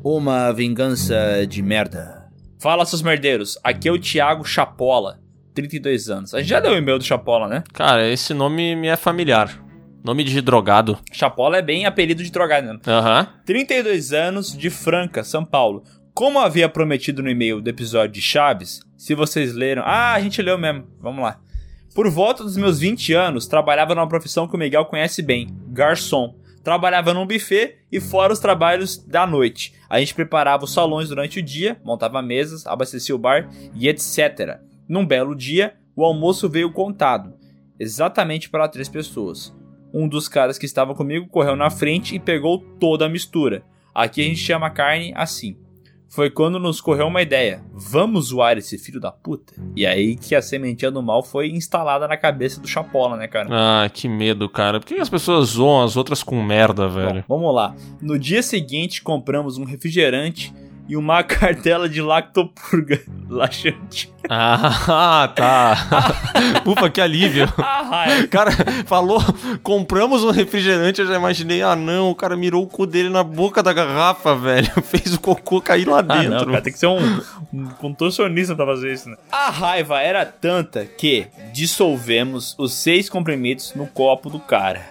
[0.03, 2.27] Uma vingança de merda.
[2.59, 3.57] Fala, seus merdeiros.
[3.63, 5.19] Aqui é o Thiago Chapola,
[5.53, 6.33] 32 anos.
[6.33, 7.63] A gente já deu o e-mail do Chapola, né?
[7.71, 9.63] Cara, esse nome me é familiar.
[10.03, 10.97] Nome de drogado.
[11.11, 12.79] Chapola é bem apelido de drogado, né?
[12.87, 13.27] Aham.
[13.45, 15.83] 32 anos de Franca, São Paulo.
[16.19, 19.83] Como havia prometido no e-mail do episódio de Chaves, se vocês leram.
[19.85, 20.85] Ah, a gente leu mesmo.
[20.99, 21.39] Vamos lá.
[21.95, 26.35] Por volta dos meus 20 anos, trabalhava numa profissão que o Miguel conhece bem: garçom.
[26.61, 29.73] Trabalhava num buffet e fora os trabalhos da noite.
[29.89, 34.59] A gente preparava os salões durante o dia, montava mesas, abastecia o bar e etc.
[34.89, 37.33] Num belo dia, o almoço veio contado,
[37.79, 39.55] exatamente para três pessoas.
[39.93, 43.63] Um dos caras que estavam comigo correu na frente e pegou toda a mistura.
[43.95, 45.55] Aqui a gente chama carne assim.
[46.09, 47.61] Foi quando nos correu uma ideia.
[47.71, 49.53] Vamos zoar esse filho da puta?
[49.75, 53.47] E aí que a sementinha do mal foi instalada na cabeça do Chapola, né, cara?
[53.51, 54.79] Ah, que medo, cara.
[54.79, 57.23] Por que as pessoas zoam as outras com merda, velho?
[57.27, 57.75] Bom, vamos lá.
[58.01, 60.53] No dia seguinte, compramos um refrigerante
[60.89, 62.99] e uma cartela de lactopurga
[63.29, 64.11] laxante.
[64.31, 65.77] Ah, tá.
[66.65, 67.51] Ufa, que alívio.
[67.57, 68.27] Ah, raiva.
[68.27, 68.51] Cara,
[68.85, 69.21] falou,
[69.63, 73.23] compramos um refrigerante, eu já imaginei, ah não, o cara mirou o cu dele na
[73.23, 74.69] boca da garrafa, velho.
[74.83, 76.29] Fez o cocô cair lá Ah, dentro.
[76.31, 77.21] não, cara, tem que ser um,
[77.53, 79.15] um contorcionista pra fazer isso, né?
[79.31, 84.81] A raiva era tanta que dissolvemos os seis comprimidos no copo do cara.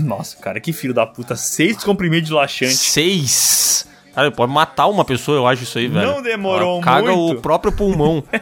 [0.00, 1.36] Nossa, cara, que filho da puta.
[1.36, 2.74] Seis comprimidos de laxante.
[2.74, 3.86] Seis.
[4.14, 6.06] Cara, pode matar uma pessoa, eu acho isso aí, velho.
[6.06, 7.38] Não demorou Ela Caga muito.
[7.38, 8.22] o próprio pulmão.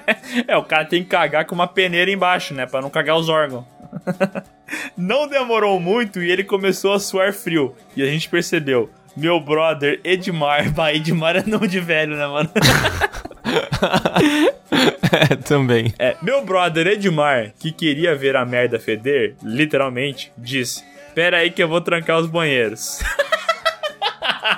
[0.49, 2.65] É, o cara tem que cagar com uma peneira embaixo, né?
[2.65, 3.65] Pra não cagar os órgãos.
[4.97, 7.75] não demorou muito e ele começou a suar frio.
[7.95, 8.89] E a gente percebeu.
[9.15, 10.71] Meu brother Edmar.
[10.73, 12.51] Bah, Edmar é nome de velho, né, mano?
[15.31, 15.93] é, também.
[15.99, 20.83] É, meu brother Edmar, que queria ver a merda feder, literalmente, disse:
[21.15, 23.01] Pera aí que eu vou trancar os banheiros.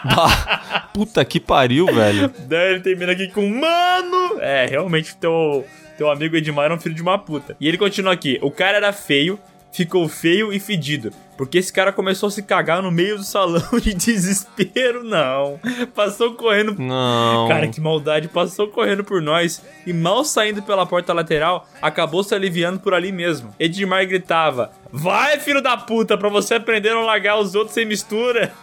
[0.04, 2.32] Bah, puta que pariu, velho.
[2.46, 4.40] Daí ele termina aqui com Mano!
[4.40, 7.56] É, realmente teu, teu amigo Edmar era um filho de uma puta.
[7.60, 9.38] E ele continua aqui: O cara era feio,
[9.74, 11.12] ficou feio e fedido.
[11.36, 15.58] Porque esse cara começou a se cagar no meio do salão de desespero, não.
[15.92, 16.76] Passou correndo.
[16.78, 17.48] Não.
[17.48, 18.28] Cara, que maldade.
[18.28, 23.10] Passou correndo por nós e, mal saindo pela porta lateral, acabou se aliviando por ali
[23.10, 23.52] mesmo.
[23.58, 27.84] Edmar gritava: Vai, filho da puta, pra você aprender a não largar os outros sem
[27.84, 28.52] mistura.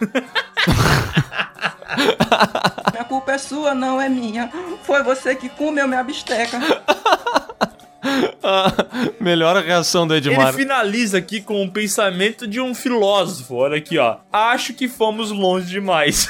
[2.90, 4.50] Minha culpa é sua, não é minha.
[4.84, 6.58] Foi você que comeu minha bisteca.
[8.42, 8.72] Ah,
[9.20, 10.52] melhor a reação do Ele Edmar.
[10.52, 13.54] finaliza aqui com o pensamento de um filósofo.
[13.54, 14.16] Olha aqui, ó.
[14.32, 16.28] Acho que fomos longe demais.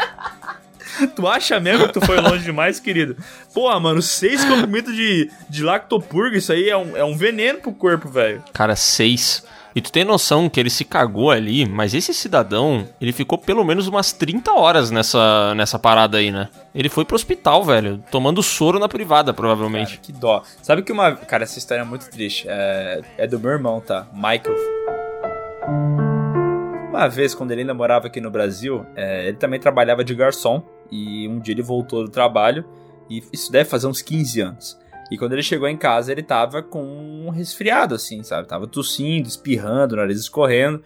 [1.14, 3.16] tu acha mesmo que tu foi longe demais, querido?
[3.54, 7.72] Pô, mano, seis comprimidos de, de lactopurga, isso aí é um, é um veneno pro
[7.72, 8.42] corpo, velho.
[8.52, 9.44] Cara, seis.
[9.76, 13.62] E tu tem noção que ele se cagou ali, mas esse cidadão, ele ficou pelo
[13.62, 16.48] menos umas 30 horas nessa, nessa parada aí, né?
[16.74, 19.90] Ele foi pro hospital, velho, tomando soro na privada, provavelmente.
[19.90, 20.42] Cara, que dó.
[20.62, 21.14] Sabe que uma.
[21.14, 22.46] Cara, essa história é muito triste.
[22.48, 24.06] É, é do meu irmão, tá?
[24.14, 24.56] Michael.
[26.88, 30.62] Uma vez, quando ele ainda morava aqui no Brasil, é, ele também trabalhava de garçom.
[30.90, 32.64] E um dia ele voltou do trabalho.
[33.10, 34.78] E isso deve fazer uns 15 anos.
[35.10, 38.48] E quando ele chegou em casa, ele tava com um resfriado, assim, sabe?
[38.48, 40.82] Tava tossindo, espirrando, nariz escorrendo.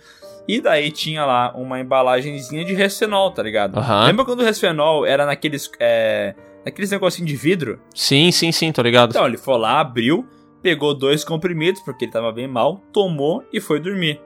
[0.46, 3.78] E daí tinha lá uma embalagenzinha de resfenol, tá ligado?
[3.78, 4.06] Aham.
[4.06, 5.70] Lembra quando o resfenol era naqueles.
[5.78, 7.80] É, naqueles negocinhos de vidro?
[7.94, 9.10] Sim, sim, sim, tô ligado.
[9.10, 10.26] Então, ele foi lá, abriu,
[10.62, 14.20] pegou dois comprimidos, porque ele tava bem mal, tomou e foi dormir.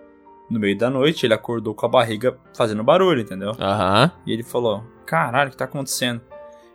[0.51, 3.53] No meio da noite, ele acordou com a barriga fazendo barulho, entendeu?
[3.59, 4.11] Aham.
[4.27, 6.21] E ele falou: Caralho, o que tá acontecendo?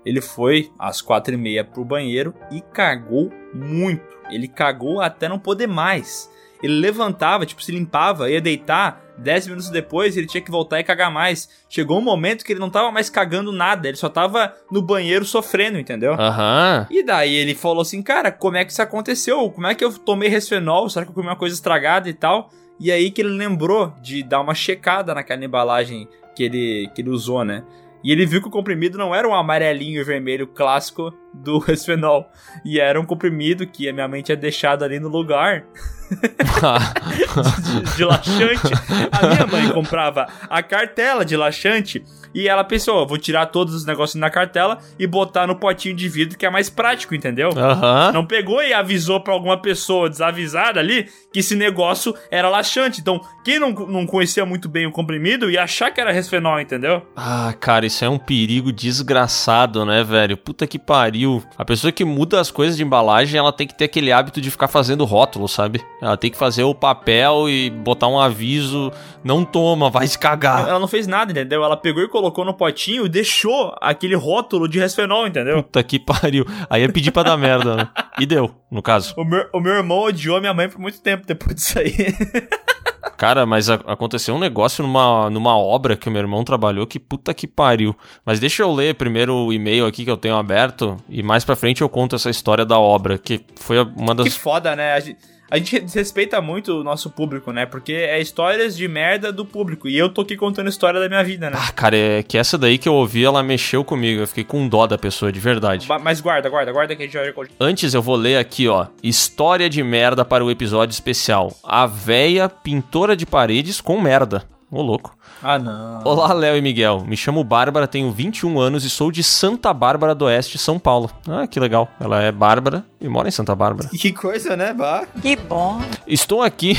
[0.06, 4.18] Ele foi às quatro e meia pro banheiro e cagou muito.
[4.30, 6.30] Ele cagou até não poder mais.
[6.62, 9.02] Ele levantava, tipo, se limpava, ia deitar.
[9.18, 11.50] Dez minutos depois, ele tinha que voltar e cagar mais.
[11.70, 15.26] Chegou um momento que ele não tava mais cagando nada, ele só tava no banheiro
[15.26, 16.14] sofrendo, entendeu?
[16.14, 16.88] Aham.
[16.90, 19.50] E daí ele falou assim, cara, como é que isso aconteceu?
[19.52, 20.90] Como é que eu tomei resfenol?
[20.90, 22.50] Será que eu comi uma coisa estragada e tal?
[22.80, 27.10] E aí que ele lembrou de dar uma checada naquela embalagem que ele, que ele
[27.10, 27.64] usou, né?
[28.04, 32.30] E ele viu que o comprimido não era um amarelinho e vermelho clássico do resfenol.
[32.64, 35.66] E era um comprimido que a minha mãe tinha deixado ali no lugar
[37.62, 38.74] de, de laxante.
[39.12, 43.86] A minha mãe comprava a cartela de laxante e ela pensou, vou tirar todos os
[43.86, 47.50] negócios na cartela e botar no potinho de vidro que é mais prático, entendeu?
[47.56, 48.12] Aham.
[48.12, 53.02] Não pegou e avisou pra alguma pessoa desavisada ali que esse negócio era laxante.
[53.02, 57.02] Então, quem não, não conhecia muito bem o comprimido ia achar que era resfenol, entendeu?
[57.16, 60.38] Ah, cara, isso é um perigo desgraçado, né, velho?
[60.38, 61.44] Puta que pariu.
[61.58, 64.52] A pessoa que muda as coisas de embalagem, ela tem que ter aquele hábito de
[64.52, 65.82] ficar fazendo rótulo, sabe?
[66.02, 68.92] Ela tem que fazer o papel e botar um aviso.
[69.24, 70.68] Não toma, vai se cagar.
[70.68, 71.64] Ela não fez nada, entendeu?
[71.64, 75.64] Ela pegou e colocou no potinho e deixou aquele rótulo de resfenol, entendeu?
[75.64, 76.46] Puta que pariu.
[76.70, 77.90] Aí ia pedir pra dar merda, né?
[78.20, 79.14] E deu, no caso.
[79.18, 81.94] O meu, o meu irmão odiou minha mãe por muito tempo depois disso aí.
[83.18, 86.98] Cara, mas a- aconteceu um negócio numa, numa obra que o meu irmão trabalhou que
[87.00, 87.94] puta que pariu.
[88.26, 91.56] Mas deixa eu ler primeiro o e-mail aqui que eu tenho aberto e mais pra
[91.56, 94.38] frente eu conto essa história da obra, que foi uma Que das.
[94.38, 94.94] foda, né?
[94.94, 95.18] A gente,
[95.50, 97.66] a gente desrespeita muito o nosso público, né?
[97.66, 99.88] Porque é histórias de merda do público.
[99.88, 101.58] E eu tô aqui contando história da minha vida, né?
[101.60, 104.22] Ah, cara, é que essa daí que eu ouvi, ela mexeu comigo.
[104.22, 105.88] Eu fiquei com dó da pessoa, de verdade.
[105.88, 107.34] Ba- Mas guarda, guarda, guarda que a gente vai...
[107.60, 108.88] Antes eu vou ler aqui, ó.
[109.02, 111.56] História de merda para o episódio especial.
[111.64, 114.44] A véia pintora de paredes com merda.
[114.72, 115.18] Ô, louco.
[115.42, 116.04] Ah, não.
[116.04, 117.04] Olá, Léo e Miguel.
[117.04, 121.10] Me chamo Bárbara, tenho 21 anos e sou de Santa Bárbara do Oeste, São Paulo.
[121.28, 121.90] Ah, que legal.
[122.00, 123.90] Ela é Bárbara e mora em Santa Bárbara.
[124.00, 125.08] Que coisa, né, Bah?
[125.22, 125.82] Que bom.
[126.06, 126.78] Estou aqui.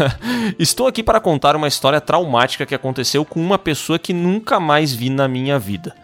[0.58, 4.94] Estou aqui para contar uma história traumática que aconteceu com uma pessoa que nunca mais
[4.94, 5.94] vi na minha vida.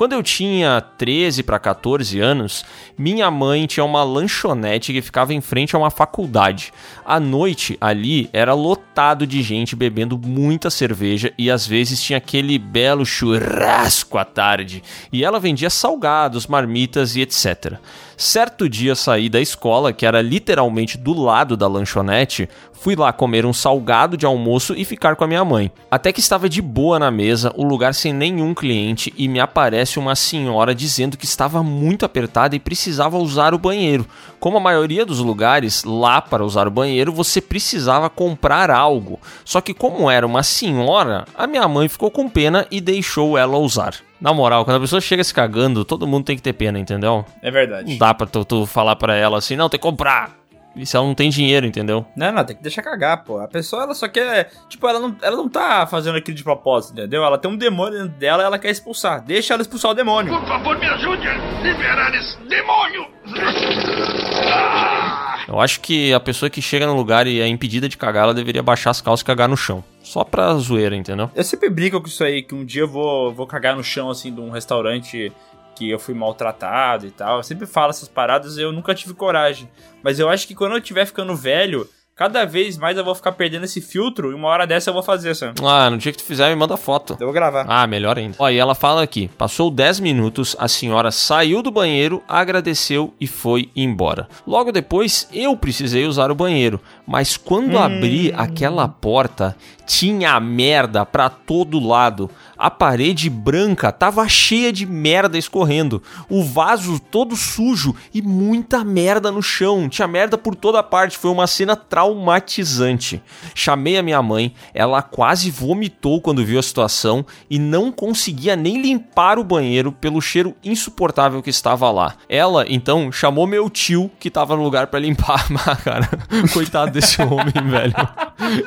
[0.00, 2.64] Quando eu tinha 13 para 14 anos,
[2.96, 6.72] minha mãe tinha uma lanchonete que ficava em frente a uma faculdade.
[7.10, 12.56] À noite, ali era lotado de gente bebendo muita cerveja e às vezes tinha aquele
[12.56, 14.80] belo churrasco à tarde.
[15.12, 17.80] E ela vendia salgados, marmitas e etc.
[18.16, 22.48] Certo dia saí da escola, que era literalmente do lado da lanchonete,
[22.80, 25.72] fui lá comer um salgado de almoço e ficar com a minha mãe.
[25.90, 29.98] Até que estava de boa na mesa, o lugar sem nenhum cliente e me aparece
[29.98, 34.06] uma senhora dizendo que estava muito apertada e precisava usar o banheiro.
[34.38, 39.20] Como a maioria dos lugares, lá para usar o banheiro você precisava comprar algo.
[39.44, 43.56] Só que como era uma senhora, a minha mãe ficou com pena e deixou ela
[43.56, 43.94] usar.
[44.20, 47.24] Na moral, quando a pessoa chega se cagando, todo mundo tem que ter pena, entendeu?
[47.40, 47.92] É verdade.
[47.92, 50.40] Não dá pra tu, tu falar pra ela assim, não, tem que comprar.
[50.76, 52.06] E se ela não tem dinheiro, entendeu?
[52.14, 53.38] Não, não, tem que deixar cagar, pô.
[53.38, 54.50] A pessoa, ela só quer.
[54.68, 57.24] Tipo, ela não, ela não tá fazendo aquilo de propósito, entendeu?
[57.24, 59.22] Ela tem um demônio dentro dela e ela quer expulsar.
[59.22, 60.38] Deixa ela expulsar o demônio.
[60.38, 63.06] Por favor, me ajude a liberar esse demônio!
[65.48, 68.34] Eu acho que a pessoa que chega no lugar e é impedida de cagar, ela
[68.34, 69.82] deveria baixar as calças e cagar no chão.
[70.02, 71.30] Só pra zoeira, entendeu?
[71.34, 74.10] Eu sempre brinco com isso aí, que um dia eu vou, vou cagar no chão,
[74.10, 75.32] assim, de um restaurante
[75.76, 77.38] que eu fui maltratado e tal.
[77.38, 79.68] Eu sempre falo essas paradas eu nunca tive coragem.
[80.02, 81.88] Mas eu acho que quando eu estiver ficando velho,
[82.20, 85.02] Cada vez mais eu vou ficar perdendo esse filtro e uma hora dessa eu vou
[85.02, 85.54] fazer, Sam.
[85.64, 87.16] Ah, no dia que tu fizer, me manda foto.
[87.18, 87.64] Eu vou gravar.
[87.66, 88.36] Ah, melhor ainda.
[88.38, 93.26] Ó, e ela fala aqui: passou 10 minutos, a senhora saiu do banheiro, agradeceu e
[93.26, 94.28] foi embora.
[94.46, 99.56] Logo depois, eu precisei usar o banheiro, mas quando abri aquela porta,
[99.90, 102.30] tinha merda pra todo lado.
[102.56, 106.00] A parede branca tava cheia de merda escorrendo.
[106.28, 109.88] O vaso todo sujo e muita merda no chão.
[109.88, 111.18] Tinha merda por toda parte.
[111.18, 113.20] Foi uma cena traumatizante.
[113.52, 118.80] Chamei a minha mãe, ela quase vomitou quando viu a situação e não conseguia nem
[118.80, 122.14] limpar o banheiro pelo cheiro insuportável que estava lá.
[122.28, 125.50] Ela, então, chamou meu tio que tava no lugar pra limpar.
[125.50, 126.08] Mas, cara,
[126.52, 127.94] coitado desse homem, velho.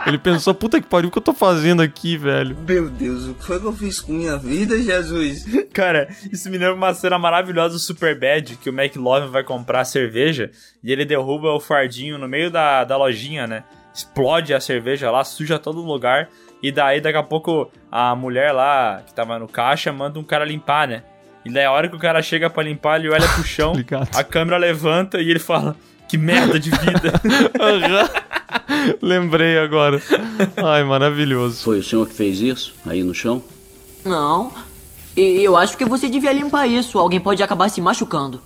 [0.06, 2.58] Ele pensou, puta que pariu, que eu tô fazendo aqui, velho?
[2.68, 5.46] Meu Deus, o que foi que eu fiz com minha vida, Jesus?
[5.72, 10.50] Cara, isso me lembra uma cena maravilhosa do Superbad, que o McLovin vai comprar cerveja
[10.84, 13.64] e ele derruba o fardinho no meio da, da lojinha, né?
[13.94, 16.30] Explode a cerveja lá, suja todo lugar.
[16.64, 20.44] E daí, daqui a pouco, a mulher lá, que tava no caixa, manda um cara
[20.44, 21.04] limpar, né?
[21.46, 23.74] E daí, a hora que o cara chega pra limpar, ele olha pro chão,
[24.16, 25.76] a câmera levanta e ele fala:
[26.08, 27.22] Que merda de vida.
[29.02, 30.02] Lembrei agora.
[30.58, 31.64] Ai, maravilhoso.
[31.64, 32.74] Foi o senhor que fez isso?
[32.86, 33.44] Aí no chão?
[34.06, 34.52] Não.
[35.16, 37.00] E eu acho que você devia limpar isso.
[37.00, 38.42] Alguém pode acabar se machucando.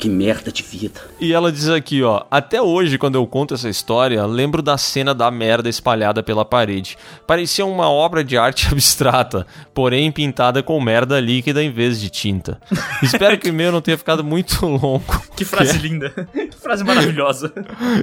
[0.00, 0.98] Que merda de vida.
[1.20, 5.14] E ela diz aqui, ó, até hoje quando eu conto essa história, lembro da cena
[5.14, 6.96] da merda espalhada pela parede.
[7.26, 12.58] Parecia uma obra de arte abstrata, porém pintada com merda líquida em vez de tinta.
[13.02, 15.22] Espero que o meu não tenha ficado muito longo.
[15.36, 16.08] que frase linda.
[16.32, 17.52] que frase maravilhosa.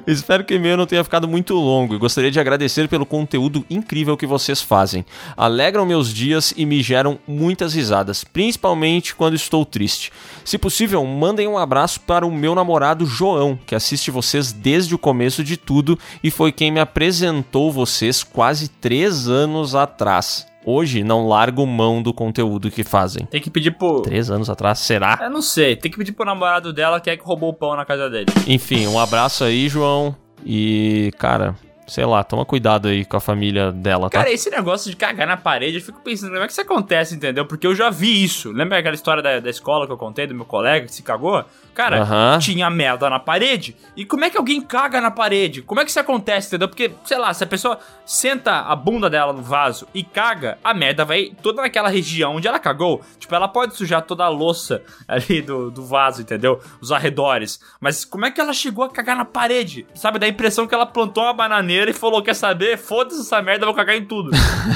[0.06, 3.66] Espero que o meu não tenha ficado muito longo e gostaria de agradecer pelo conteúdo
[3.72, 5.04] incrível que vocês fazem.
[5.36, 10.12] Alegram meus dias e me geram muitas risadas, principalmente quando estou triste.
[10.45, 14.98] Se possível, mandem um abraço para o meu namorado João, que assiste vocês desde o
[14.98, 20.48] começo de tudo e foi quem me apresentou vocês quase três anos atrás.
[20.66, 23.26] Hoje não largo mão do conteúdo que fazem.
[23.28, 24.02] Tem que pedir pro.
[24.02, 25.20] Três anos atrás, será?
[25.22, 27.76] Eu não sei, tem que pedir pro namorado dela que é que roubou o pão
[27.76, 28.26] na casa dele.
[28.48, 30.16] Enfim, um abraço aí, João.
[30.44, 31.56] E, cara,
[31.88, 34.20] sei lá, toma cuidado aí com a família dela, tá?
[34.20, 37.16] Cara, esse negócio de cagar na parede, eu fico pensando, como é que isso acontece,
[37.16, 37.46] entendeu?
[37.46, 38.52] Porque eu já vi isso.
[38.52, 41.46] Lembra aquela história da, da escola que eu contei, do meu colega que se cagou?
[41.78, 43.76] Cara, tinha merda na parede.
[43.96, 45.62] E como é que alguém caga na parede?
[45.62, 46.68] Como é que isso acontece, entendeu?
[46.68, 50.74] Porque, sei lá, se a pessoa senta a bunda dela no vaso e caga, a
[50.74, 53.02] merda vai toda naquela região onde ela cagou.
[53.20, 56.60] Tipo, ela pode sujar toda a louça ali do, do vaso, entendeu?
[56.82, 57.60] Os arredores.
[57.80, 59.86] Mas como é que ela chegou a cagar na parede?
[59.94, 62.80] Sabe, dá a impressão que ela plantou uma bananeira e falou: quer saber?
[62.80, 64.32] Foda-se essa merda, eu vou cagar em tudo.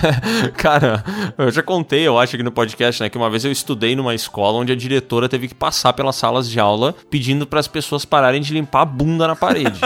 [0.56, 1.04] Cara,
[1.36, 4.14] eu já contei, eu acho, aqui no podcast, né, que uma vez eu estudei numa
[4.14, 8.06] escola onde a diretora teve que passar pelas salas de aula pedindo para as pessoas
[8.06, 9.80] pararem de limpar a bunda na parede.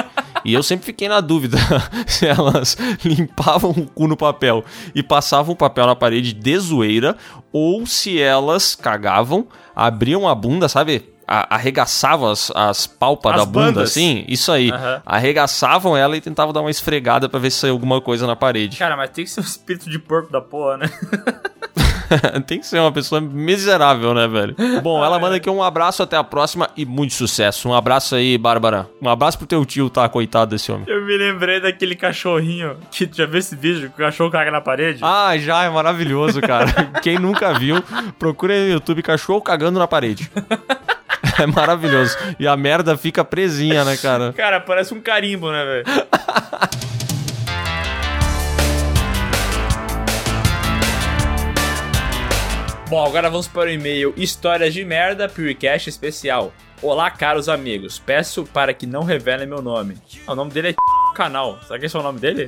[0.43, 1.57] E eu sempre fiquei na dúvida
[2.05, 7.17] se elas limpavam o cu no papel e passavam o papel na parede de zoeira
[7.51, 11.09] ou se elas cagavam, abriam a bunda, sabe?
[11.27, 13.89] Arregaçavam as, as palpas As da bunda, bandas?
[13.89, 14.69] assim, isso aí.
[14.69, 15.01] Aham.
[15.03, 18.77] Arregaçavam ela e tentavam dar uma esfregada pra ver se saiu alguma coisa na parede.
[18.77, 20.85] Cara, mas tem que ser um espírito de porco da porra, né?
[22.45, 24.55] Tem que ser uma pessoa miserável, né, velho?
[24.81, 27.69] Bom, ela manda aqui um abraço, até a próxima e muito sucesso.
[27.69, 28.87] Um abraço aí, Bárbara.
[29.01, 30.07] Um abraço pro teu tio, tá?
[30.07, 30.85] Coitado desse homem.
[30.87, 34.61] Eu me lembrei daquele cachorrinho que já viu esse vídeo que o cachorro caga na
[34.61, 34.99] parede?
[35.01, 36.65] Ah, já é maravilhoso, cara.
[37.01, 37.83] Quem nunca viu,
[38.17, 40.29] procura aí no YouTube cachorro cagando na parede.
[41.37, 42.17] É maravilhoso.
[42.39, 44.31] E a merda fica presinha, né, cara?
[44.31, 45.85] Cara, parece um carimbo, né, velho?
[52.88, 56.53] Bom, agora vamos para o e-mail Histórias de Merda, Purecast especial.
[56.83, 57.97] Olá, caros amigos.
[57.97, 59.97] Peço para que não revelem meu nome.
[60.27, 60.75] Ah, o nome dele é
[61.15, 61.59] canal.
[61.63, 62.47] Será que esse é o nome dele?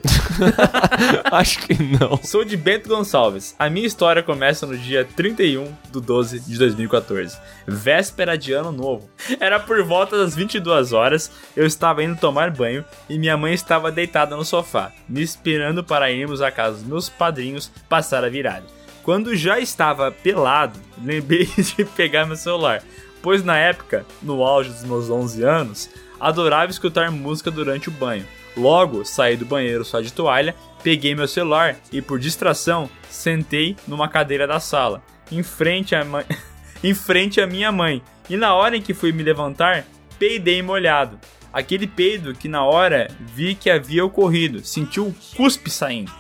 [1.31, 2.17] Acho que não.
[2.21, 3.55] Sou de Bento Gonçalves.
[3.57, 7.35] A minha história começa no dia 31 de 12 de 2014,
[7.65, 9.09] véspera de ano novo.
[9.39, 13.91] Era por volta das 22 horas, eu estava indo tomar banho e minha mãe estava
[13.91, 18.76] deitada no sofá, me esperando para irmos à casa dos meus padrinhos passar a virada.
[19.07, 22.83] Quando já estava pelado, lembrei de pegar meu celular,
[23.21, 25.89] pois na época, no auge dos meus 11 anos,
[26.19, 28.27] adorava escutar música durante o banho.
[28.57, 30.53] Logo, saí do banheiro só de toalha,
[30.83, 35.01] peguei meu celular e, por distração, sentei numa cadeira da sala,
[35.31, 36.25] em frente à, mãe...
[36.83, 38.01] em frente à minha mãe.
[38.29, 39.85] E na hora em que fui me levantar,
[40.19, 41.17] peidei molhado.
[41.53, 46.11] Aquele peido que na hora vi que havia ocorrido, senti o cuspe saindo.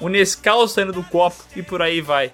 [0.00, 2.32] O Nescau saindo do copo e por aí vai.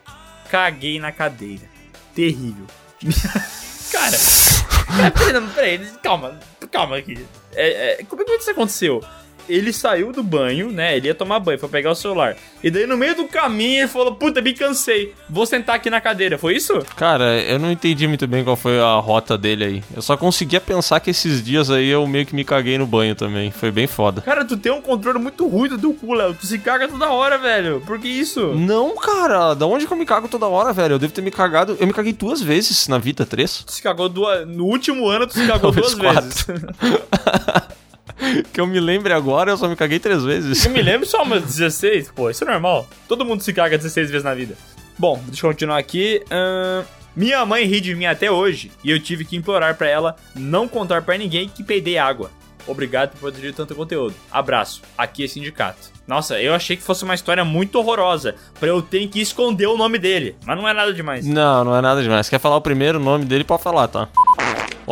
[0.50, 1.68] Caguei na cadeira.
[2.14, 2.66] Terrível.
[3.90, 4.16] Cara,
[5.18, 6.38] peraí, peraí, calma,
[6.70, 7.26] calma aqui.
[7.52, 9.04] É, é, como é que isso aconteceu?
[9.48, 10.96] Ele saiu do banho, né?
[10.96, 12.36] Ele ia tomar banho, foi pegar o celular.
[12.62, 15.14] E daí no meio do caminho ele falou: Puta, me cansei.
[15.28, 16.38] Vou sentar aqui na cadeira.
[16.38, 16.78] Foi isso?
[16.96, 19.84] Cara, eu não entendi muito bem qual foi a rota dele aí.
[19.94, 23.14] Eu só conseguia pensar que esses dias aí eu meio que me caguei no banho
[23.14, 23.50] também.
[23.50, 24.20] Foi bem foda.
[24.20, 26.34] Cara, tu tem um controle muito ruim do teu cu, Léo.
[26.34, 27.82] Tu se caga toda hora, velho.
[27.86, 28.54] Por que isso?
[28.54, 29.54] Não, cara.
[29.54, 30.94] Da onde que eu me cago toda hora, velho?
[30.94, 31.76] Eu devo ter me cagado.
[31.80, 33.64] Eu me caguei duas vezes na vida, três.
[33.64, 34.46] Tu se cagou duas.
[34.46, 36.46] No último ano, tu se cagou duas vezes.
[38.52, 40.64] que eu me lembre agora, eu só me caguei três vezes.
[40.64, 42.88] Eu me lembro só umas 16, pô, isso é normal.
[43.08, 44.56] Todo mundo se caga 16 vezes na vida.
[44.98, 46.22] Bom, deixa eu continuar aqui.
[46.30, 46.84] Ahn,
[47.16, 50.68] minha mãe ri de mim até hoje e eu tive que implorar pra ela não
[50.68, 52.30] contar pra ninguém que peidei água.
[52.66, 54.14] Obrigado por produzir tanto conteúdo.
[54.30, 54.82] Abraço.
[54.96, 55.90] Aqui é sindicato.
[56.06, 59.76] Nossa, eu achei que fosse uma história muito horrorosa pra eu ter que esconder o
[59.76, 61.26] nome dele, mas não é nada demais.
[61.26, 62.28] Não, não é nada demais.
[62.28, 64.08] Quer falar o primeiro nome dele, pode falar, tá?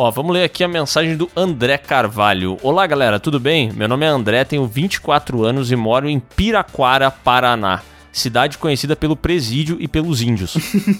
[0.01, 2.57] Ó, vamos ler aqui a mensagem do André Carvalho.
[2.63, 3.69] Olá, galera, tudo bem?
[3.73, 7.81] Meu nome é André, tenho 24 anos e moro em Piraquara, Paraná.
[8.09, 10.55] Cidade conhecida pelo presídio e pelos índios.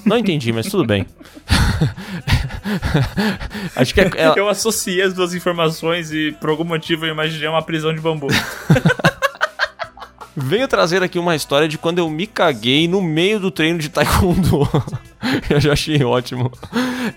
[0.05, 1.05] Não entendi, mas tudo bem.
[3.73, 7.47] Acho que é, é- Eu associei as duas informações e por algum motivo eu imaginei
[7.47, 8.27] uma prisão de bambu.
[10.35, 13.87] Venho trazer aqui uma história de quando eu me caguei no meio do treino de
[13.87, 14.67] taekwondo.
[15.49, 16.51] eu já achei ótimo.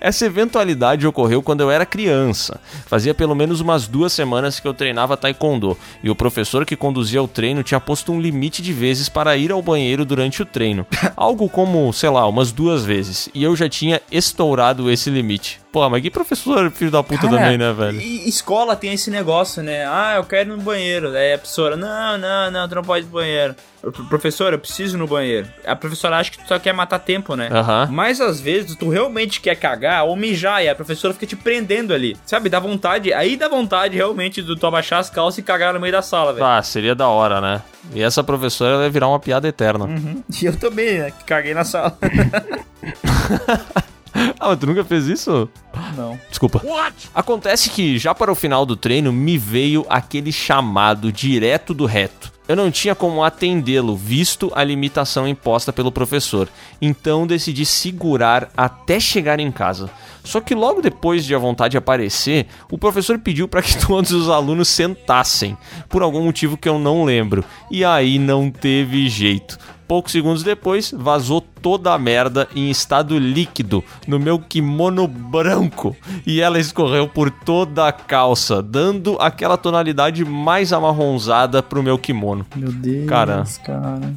[0.01, 2.61] Essa eventualidade ocorreu quando eu era criança.
[2.87, 5.77] Fazia pelo menos umas duas semanas que eu treinava taekwondo.
[6.03, 9.53] E o professor que conduzia o treino tinha posto um limite de vezes para ir
[9.53, 10.87] ao banheiro durante o treino.
[11.17, 13.29] Algo como, sei lá, umas duas vezes.
[13.35, 15.62] E eu já tinha estourado esse limite.
[15.73, 17.99] Pô, mas que professor filho da puta Cara, também, né, velho?
[17.99, 19.87] E escola tem esse negócio, né?
[19.87, 21.11] Ah, eu quero ir no banheiro.
[21.11, 23.57] Daí a professora, não, não, não, tu não pode ir no banheiro.
[23.81, 25.49] Pro- Professor, eu preciso ir no banheiro.
[25.65, 27.49] A professora acha que tu só quer matar tempo, né?
[27.51, 27.89] Aham.
[27.91, 31.95] Mas às vezes tu realmente quer cagar ou mijar e a professora fica te prendendo
[31.95, 32.19] ali.
[32.27, 32.51] Sabe?
[32.51, 33.11] Dá vontade.
[33.15, 36.35] Aí dá vontade realmente de tu abaixar as calças e cagar no meio da sala,
[36.35, 36.45] velho.
[36.45, 37.63] Ah, seria da hora, né?
[37.95, 39.89] E essa professora ia virar uma piada eterna.
[40.41, 41.11] E eu também, né?
[41.11, 41.97] Que caguei na sala.
[44.15, 45.49] Ah, mas tu nunca fez isso?
[45.97, 46.19] Não.
[46.29, 46.63] Desculpa.
[47.15, 52.33] Acontece que já para o final do treino me veio aquele chamado direto do reto.
[52.49, 56.49] Eu não tinha como atendê-lo, visto a limitação imposta pelo professor.
[56.81, 59.89] Então decidi segurar até chegar em casa.
[60.25, 64.29] Só que logo depois de a vontade aparecer, o professor pediu para que todos os
[64.29, 65.57] alunos sentassem,
[65.89, 67.45] por algum motivo que eu não lembro.
[67.71, 69.59] E aí não teve jeito.
[69.87, 76.41] Poucos segundos depois, vazou toda a merda em estado líquido no meu kimono branco e
[76.41, 82.47] ela escorreu por toda a calça, dando aquela tonalidade mais amarronzada pro meu kimono.
[82.57, 83.45] Meu Deus, Cara.
[83.65, 84.15] cara.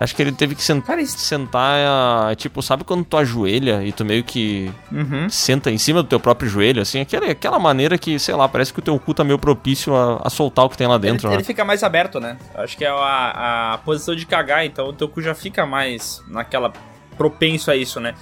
[0.00, 3.82] Acho que ele teve que sen- Cara, isso- sentar, ah, tipo, sabe quando tu ajoelha
[3.84, 5.28] e tu meio que Uhum.
[5.28, 8.72] senta em cima do teu próprio joelho, assim, aquela, aquela maneira que, sei lá, parece
[8.72, 11.26] que o teu cu tá meio propício a, a soltar o que tem lá dentro,
[11.26, 11.36] ele, né?
[11.38, 12.36] ele fica mais aberto, né?
[12.54, 16.22] Acho que é a, a posição de cagar, então o teu cu já fica mais
[16.28, 16.72] naquela
[17.16, 18.14] propenso a isso, né?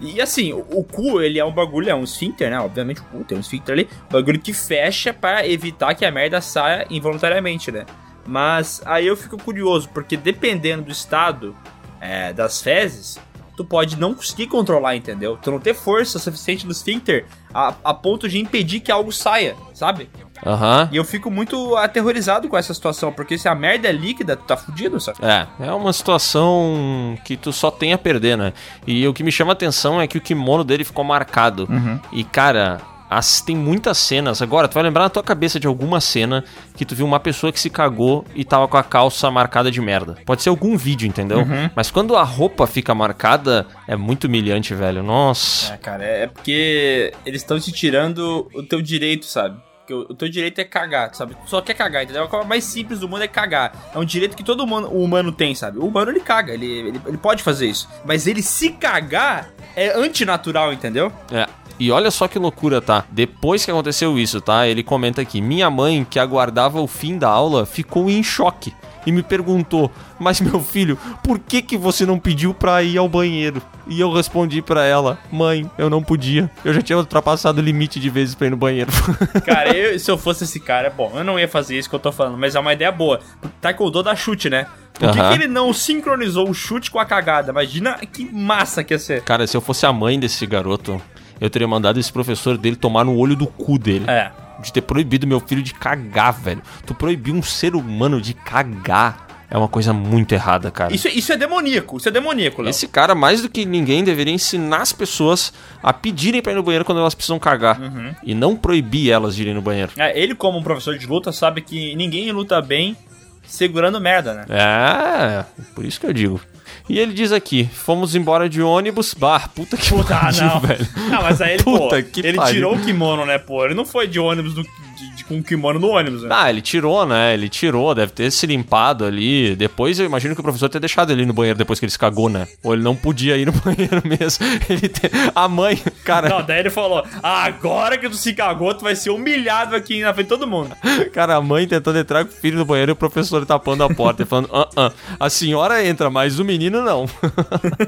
[0.00, 2.58] E assim, o, o cu, ele é um bagulho, é um esfíncter, né?
[2.58, 6.40] Obviamente o cu tem um esfíncter ali, bagulho que fecha pra evitar que a merda
[6.40, 7.84] saia involuntariamente, né?
[8.26, 11.54] Mas aí eu fico curioso, porque dependendo do estado
[12.00, 13.18] é, das fezes,
[13.56, 15.36] tu pode não conseguir controlar, entendeu?
[15.36, 19.54] Tu não ter força suficiente no esfíncter a, a ponto de impedir que algo saia,
[19.74, 20.08] sabe?
[20.46, 20.88] Aham.
[20.90, 24.44] E eu fico muito aterrorizado com essa situação, porque se a merda é líquida, tu
[24.44, 25.18] tá fudido, sabe?
[25.22, 28.54] É, é uma situação que tu só tem a perder, né?
[28.86, 31.68] E o que me chama a atenção é que o kimono dele ficou marcado.
[32.12, 32.80] E, cara,
[33.10, 34.40] as, tem muitas cenas.
[34.40, 36.44] Agora, tu vai lembrar na tua cabeça de alguma cena
[36.76, 39.80] que tu viu uma pessoa que se cagou e tava com a calça marcada de
[39.80, 40.16] merda.
[40.24, 41.44] Pode ser algum vídeo, entendeu?
[41.74, 45.02] Mas quando a roupa fica marcada, é muito humilhante, velho.
[45.02, 45.74] Nossa.
[45.74, 49.60] É, cara, é porque eles estão te tirando o teu direito, sabe?
[49.90, 51.36] Porque o teu direito é cagar, sabe?
[51.46, 52.22] Só quer cagar, entendeu?
[52.22, 53.90] A coisa mais simples do mundo é cagar.
[53.92, 55.78] É um direito que todo humano, o humano tem, sabe?
[55.78, 57.88] O humano ele caga, ele, ele, ele pode fazer isso.
[58.04, 61.12] Mas ele se cagar é antinatural, entendeu?
[61.32, 61.48] É.
[61.78, 63.04] E olha só que loucura, tá?
[63.10, 64.68] Depois que aconteceu isso, tá?
[64.68, 68.72] Ele comenta aqui: Minha mãe, que aguardava o fim da aula, ficou em choque
[69.06, 73.08] e me perguntou: Mas meu filho, por que que você não pediu pra ir ao
[73.08, 73.60] banheiro?
[73.86, 76.50] E eu respondi pra ela: Mãe, eu não podia.
[76.64, 78.90] Eu já tinha ultrapassado o limite de vezes pra ir no banheiro.
[79.44, 82.00] Cara, eu- se eu fosse esse cara, bom, eu não ia fazer isso que eu
[82.00, 83.20] tô falando, mas é uma ideia boa.
[83.60, 84.66] Taekwondo dá chute, né?
[84.94, 85.28] Por que, Aham.
[85.30, 87.50] que ele não sincronizou o chute com a cagada?
[87.52, 89.22] Imagina que massa que ia ser.
[89.22, 91.00] Cara, se eu fosse a mãe desse garoto,
[91.40, 94.04] eu teria mandado esse professor dele tomar no olho do cu dele.
[94.08, 94.30] É.
[94.62, 96.62] De ter proibido meu filho de cagar, velho.
[96.86, 99.26] Tu proibiu um ser humano de cagar.
[99.50, 100.94] é uma coisa muito errada, cara.
[100.94, 102.70] Isso, isso é demoníaco, isso é demoníaco, Léo.
[102.70, 105.52] Esse cara, mais do que ninguém, deveria ensinar as pessoas
[105.82, 107.80] a pedirem pra ir no banheiro quando elas precisam cagar.
[107.80, 108.14] Uhum.
[108.22, 109.90] E não proibir elas de irem no banheiro.
[109.98, 112.96] É, ele, como um professor de luta, sabe que ninguém luta bem
[113.44, 114.44] segurando merda, né?
[114.48, 115.44] É,
[115.74, 116.40] por isso que eu digo.
[116.88, 119.14] E ele diz aqui: fomos embora de ônibus.
[119.14, 120.60] Bah, puta que Puta, pariu, não.
[120.60, 120.88] velho.
[121.10, 122.54] Não, mas aí ele, Puta pô, que ele pariu.
[122.54, 123.64] tirou o kimono, né, pô?
[123.64, 126.28] Ele não foi de ônibus do- de- de- com o kimono no ônibus, né?
[126.32, 127.34] Ah, ele tirou, né?
[127.34, 129.54] Ele tirou, deve ter se limpado ali.
[129.54, 131.98] Depois eu imagino que o professor tenha deixado ele no banheiro depois que ele se
[131.98, 132.48] cagou, né?
[132.64, 134.44] Ou ele não podia ir no banheiro mesmo.
[134.68, 138.82] Ele te- A mãe, cara, Não, daí ele falou: agora que tu se cagou, tu
[138.82, 140.74] vai ser humilhado aqui na frente de todo mundo.
[141.12, 143.88] cara, a mãe tentando entrar com o filho no banheiro e o professor tapando a
[143.94, 147.06] porta e falando: ah, ah, a senhora entra, mas o menino não.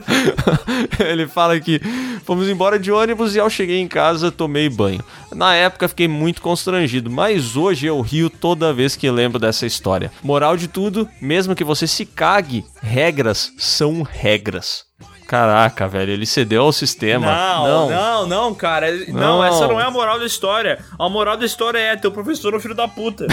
[1.00, 1.80] ele fala que
[2.24, 5.02] fomos embora de ônibus e ao cheguei em casa tomei banho.
[5.34, 10.10] Na época fiquei muito constrangido, mas hoje eu rio toda vez que lembro dessa história.
[10.22, 14.84] Moral de tudo, mesmo que você se cague, regras são regras.
[15.32, 17.24] Caraca, velho, ele cedeu ao sistema.
[17.24, 18.92] Não, não, não, cara.
[19.08, 19.38] Não.
[19.38, 19.42] Não.
[19.42, 20.84] essa não é a moral da história.
[20.98, 23.26] A moral da história é: teu professor é um filho da puta.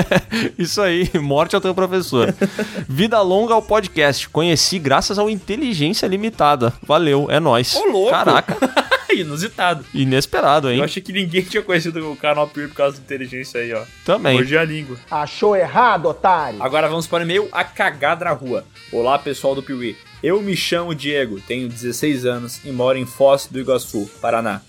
[0.58, 2.34] Isso aí, morte ao teu professor.
[2.88, 4.30] Vida longa ao podcast.
[4.30, 6.72] Conheci graças ao Inteligência Limitada.
[6.86, 7.74] Valeu, é nóis.
[7.74, 8.10] Ô, louco.
[8.12, 8.56] Caraca,
[9.12, 9.84] Inusitado.
[9.92, 10.78] inesperado, hein?
[10.78, 13.82] Eu achei que ninguém tinha conhecido o canal Pure por causa da inteligência aí, ó.
[14.06, 14.40] Também.
[14.40, 14.96] Hoje é a língua.
[15.10, 16.62] Achou errado, otário?
[16.62, 18.64] Agora vamos para o e-mail A Cagada na Rua.
[18.90, 19.94] Olá, pessoal do Piuí.
[20.22, 24.60] Eu me chamo Diego, tenho 16 anos e moro em Foz do Iguaçu, Paraná.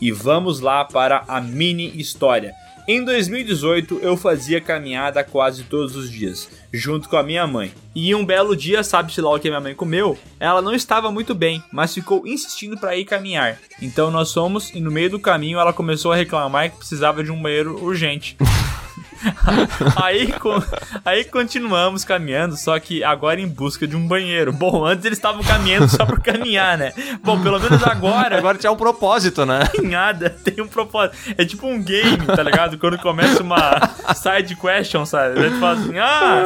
[0.00, 2.52] E vamos lá para a mini história.
[2.88, 7.72] Em 2018, eu fazia caminhada quase todos os dias, junto com a minha mãe.
[7.94, 10.18] E um belo dia, sabe-se lá o que minha mãe comeu?
[10.40, 13.58] Ela não estava muito bem, mas ficou insistindo para ir caminhar.
[13.80, 17.30] Então nós fomos e no meio do caminho ela começou a reclamar que precisava de
[17.30, 18.36] um banheiro urgente.
[20.02, 20.62] aí, co-
[21.04, 24.52] aí continuamos caminhando, só que agora em busca de um banheiro.
[24.52, 26.92] Bom, antes eles estavam caminhando só por caminhar, né?
[27.22, 29.60] Bom, pelo menos agora, Agora tinha um propósito, né?
[29.76, 31.16] caminhada tem um propósito.
[31.38, 32.78] É tipo um game, tá ligado?
[32.78, 33.80] Quando começa uma
[34.14, 35.34] side question, sabe?
[35.34, 36.42] Daí tu fala assim, ah,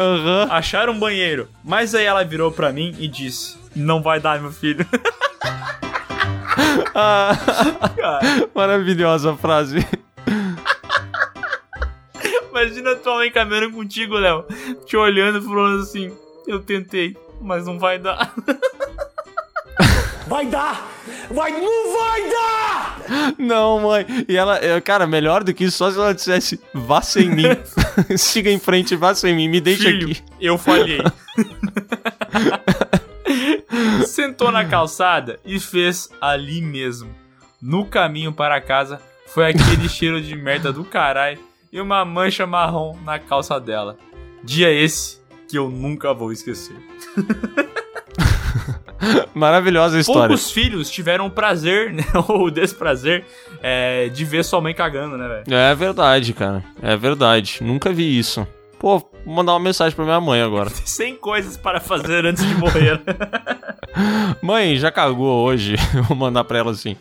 [0.00, 0.48] Aham.
[0.50, 1.48] acharam um banheiro.
[1.64, 4.86] Mas aí ela virou pra mim e disse, não vai dar, meu filho.
[6.94, 7.32] Ah,
[8.54, 9.86] maravilhosa a frase.
[12.60, 14.44] Imagina tua mãe caminhando contigo, Léo,
[14.84, 16.12] te olhando e falando assim,
[16.46, 18.34] eu tentei, mas não vai dar.
[20.26, 20.88] Vai dar!
[21.30, 23.00] Vai, não vai dar!
[23.36, 24.06] Não, mãe.
[24.28, 27.46] E ela, é, cara, melhor do que isso, só se ela dissesse, vá sem mim.
[28.16, 30.22] Siga em frente, vá sem mim, me deixa Filho, aqui.
[30.40, 31.00] eu falhei.
[34.06, 37.10] Sentou na calçada e fez ali mesmo.
[37.60, 42.96] No caminho para casa, foi aquele cheiro de merda do caralho e uma mancha marrom
[43.04, 43.96] na calça dela.
[44.42, 46.76] Dia esse que eu nunca vou esquecer.
[49.34, 50.28] Maravilhosa história.
[50.28, 53.24] Poucos filhos tiveram o prazer, né, ou o desprazer,
[53.62, 55.56] é, de ver sua mãe cagando, né, velho?
[55.56, 56.62] É verdade, cara.
[56.82, 57.58] É verdade.
[57.62, 58.46] Nunca vi isso.
[58.78, 60.70] Pô, vou mandar uma mensagem pra minha mãe agora.
[60.84, 63.00] 100 coisas para fazer antes de morrer.
[64.42, 65.76] Mãe, já cagou hoje.
[66.08, 66.96] Vou mandar pra ela assim.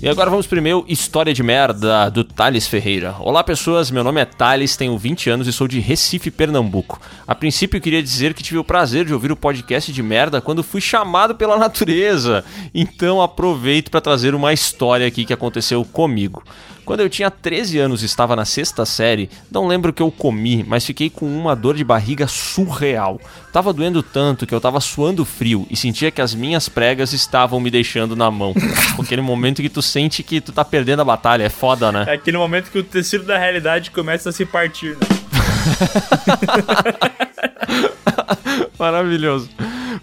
[0.00, 3.16] E agora vamos pro meu História de Merda, do Thales Ferreira.
[3.18, 7.00] Olá pessoas, meu nome é Thales, tenho 20 anos e sou de Recife, Pernambuco.
[7.26, 10.62] A princípio queria dizer que tive o prazer de ouvir o podcast de merda quando
[10.62, 12.44] fui chamado pela natureza.
[12.72, 16.44] Então aproveito para trazer uma história aqui que aconteceu comigo.
[16.88, 20.10] Quando eu tinha 13 anos e estava na sexta série, não lembro o que eu
[20.10, 23.20] comi, mas fiquei com uma dor de barriga surreal.
[23.52, 27.60] Tava doendo tanto que eu tava suando frio e sentia que as minhas pregas estavam
[27.60, 28.54] me deixando na mão.
[28.98, 32.06] Aquele momento que tu sente que tu tá perdendo a batalha, é foda, né?
[32.08, 35.04] É aquele momento que o tecido da realidade começa a se partir, né?
[38.78, 39.50] Maravilhoso.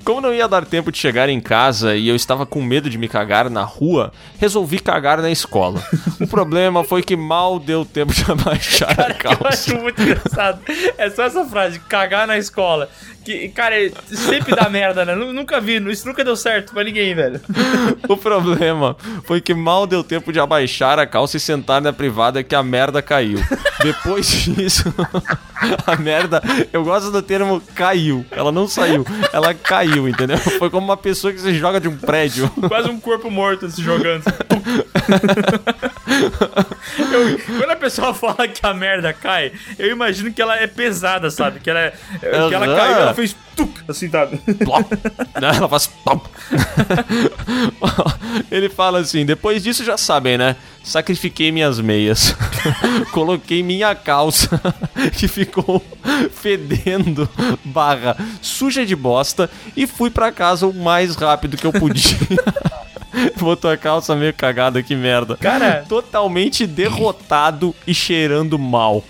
[0.03, 2.97] Como não ia dar tempo de chegar em casa e eu estava com medo de
[2.97, 5.81] me cagar na rua, resolvi cagar na escola.
[6.19, 9.47] O problema foi que mal deu tempo de abaixar a Eu calça.
[9.49, 10.59] acho muito engraçado.
[10.97, 12.89] É só essa frase, cagar na escola.
[13.25, 13.75] Que, cara,
[14.07, 15.15] sempre dá merda, né?
[15.15, 17.41] Nu- Nunca vi, isso nunca deu certo pra ninguém, velho.
[18.07, 18.95] O problema
[19.25, 22.61] foi que mal deu tempo de abaixar a calça e sentar na privada que a
[22.61, 23.39] merda caiu.
[23.81, 24.93] Depois disso,
[25.87, 28.23] a merda, eu gosto do termo caiu.
[28.29, 29.03] Ela não saiu,
[29.33, 30.37] ela caiu, entendeu?
[30.37, 32.47] Foi como uma pessoa que se joga de um prédio.
[32.67, 34.23] Quase um corpo morto se jogando.
[37.11, 41.29] Eu- quando a pessoa fala que a merda cai, eu imagino que ela é pesada,
[41.31, 41.59] sabe?
[41.59, 44.09] Que ela, é, que ela caiu, ela fez tuc, assim?
[44.09, 44.91] Plop.
[45.41, 45.51] Né?
[45.55, 45.87] Ela faz.
[45.87, 46.27] plop.
[48.51, 50.55] Ele fala assim: depois disso já sabem, né?
[50.83, 52.35] Sacrifiquei minhas meias.
[53.11, 54.61] Coloquei minha calça,
[55.17, 55.83] que ficou
[56.31, 57.27] fedendo,
[57.63, 62.17] barra suja de bosta, e fui pra casa o mais rápido que eu podia.
[63.39, 65.37] Botou a calça meio cagada, que merda.
[65.37, 65.85] Cara.
[65.87, 69.03] Totalmente derrotado e cheirando mal.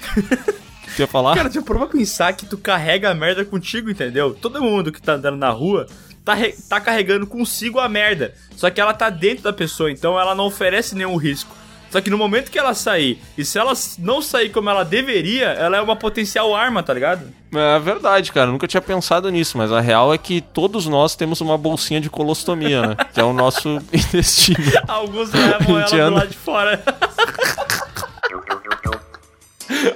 [0.95, 1.35] Você ia falar?
[1.35, 4.33] Cara, tipo, prova pensar que tu carrega a merda contigo, entendeu?
[4.33, 5.87] Todo mundo que tá andando na rua
[6.23, 6.37] tá,
[6.69, 8.33] tá carregando consigo a merda.
[8.55, 11.53] Só que ela tá dentro da pessoa, então ela não oferece nenhum risco.
[11.89, 15.47] Só que no momento que ela sair, e se ela não sair como ela deveria,
[15.47, 17.27] ela é uma potencial arma, tá ligado?
[17.53, 18.51] É verdade, cara.
[18.51, 22.09] Nunca tinha pensado nisso, mas a real é que todos nós temos uma bolsinha de
[22.09, 22.95] colostomia, né?
[23.13, 24.57] Que é o nosso intestino.
[24.87, 26.83] Alguns levam ela do lado de fora.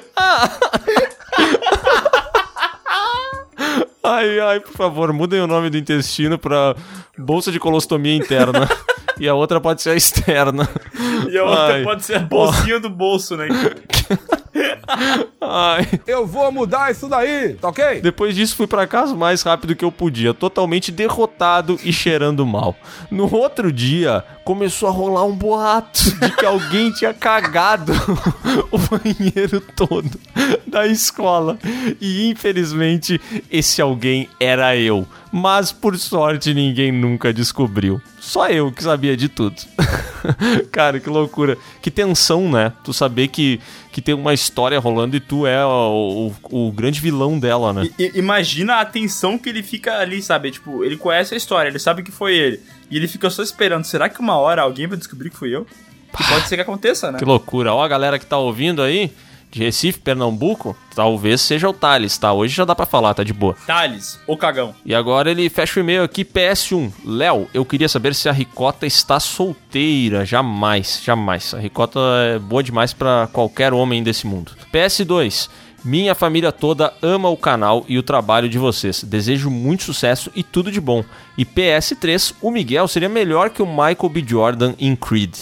[4.01, 6.75] Ai, ai, por favor, mudem o nome do intestino pra
[7.17, 8.67] bolsa de colostomia interna.
[9.19, 10.67] e a outra pode ser a externa.
[11.29, 11.83] E a outra Ai.
[11.83, 13.47] pode ser a bolsinha do bolso, né?
[15.41, 15.87] Ai.
[16.07, 18.01] Eu vou mudar isso daí, tá ok?
[18.01, 22.45] Depois disso, fui pra casa o mais rápido que eu podia, totalmente derrotado e cheirando
[22.45, 22.75] mal.
[23.11, 27.93] No outro dia, começou a rolar um boato de que alguém tinha cagado
[28.73, 30.09] o banheiro todo
[30.65, 31.59] da escola.
[32.01, 33.21] E infelizmente,
[33.51, 35.05] esse alguém era eu.
[35.31, 38.01] Mas por sorte, ninguém nunca descobriu.
[38.19, 39.55] Só eu que sabia de tudo.
[40.73, 41.55] Cara, que loucura.
[41.79, 42.73] Que tensão, né?
[42.83, 46.99] Tu saber que, que tem uma história rolando e tu é o, o, o grande
[46.99, 47.89] vilão dela, né?
[47.97, 50.51] I- imagina a tensão que ele fica ali, sabe?
[50.51, 52.59] Tipo, ele conhece a história, ele sabe que foi ele.
[52.91, 53.85] E ele fica só esperando.
[53.85, 55.65] Será que uma hora alguém vai descobrir que fui eu?
[56.15, 57.19] Que pode ser que aconteça, né?
[57.19, 57.73] Que loucura.
[57.73, 59.11] Ó, a galera que tá ouvindo aí,
[59.51, 62.31] de Recife, Pernambuco, talvez seja o Thales, tá?
[62.33, 63.55] Hoje já dá pra falar, tá de boa.
[63.65, 64.75] Thales, o cagão.
[64.85, 66.91] E agora ele fecha o e-mail aqui, PS1.
[67.05, 70.25] Léo, eu queria saber se a Ricota está solteira.
[70.25, 71.53] Jamais, jamais.
[71.53, 71.99] A Ricota
[72.35, 74.51] é boa demais pra qualquer homem desse mundo.
[74.73, 75.49] PS2.
[75.83, 79.03] Minha família toda ama o canal e o trabalho de vocês.
[79.03, 81.03] Desejo muito sucesso e tudo de bom.
[81.37, 84.23] E PS3, o Miguel seria melhor que o Michael B.
[84.27, 85.35] Jordan em Creed.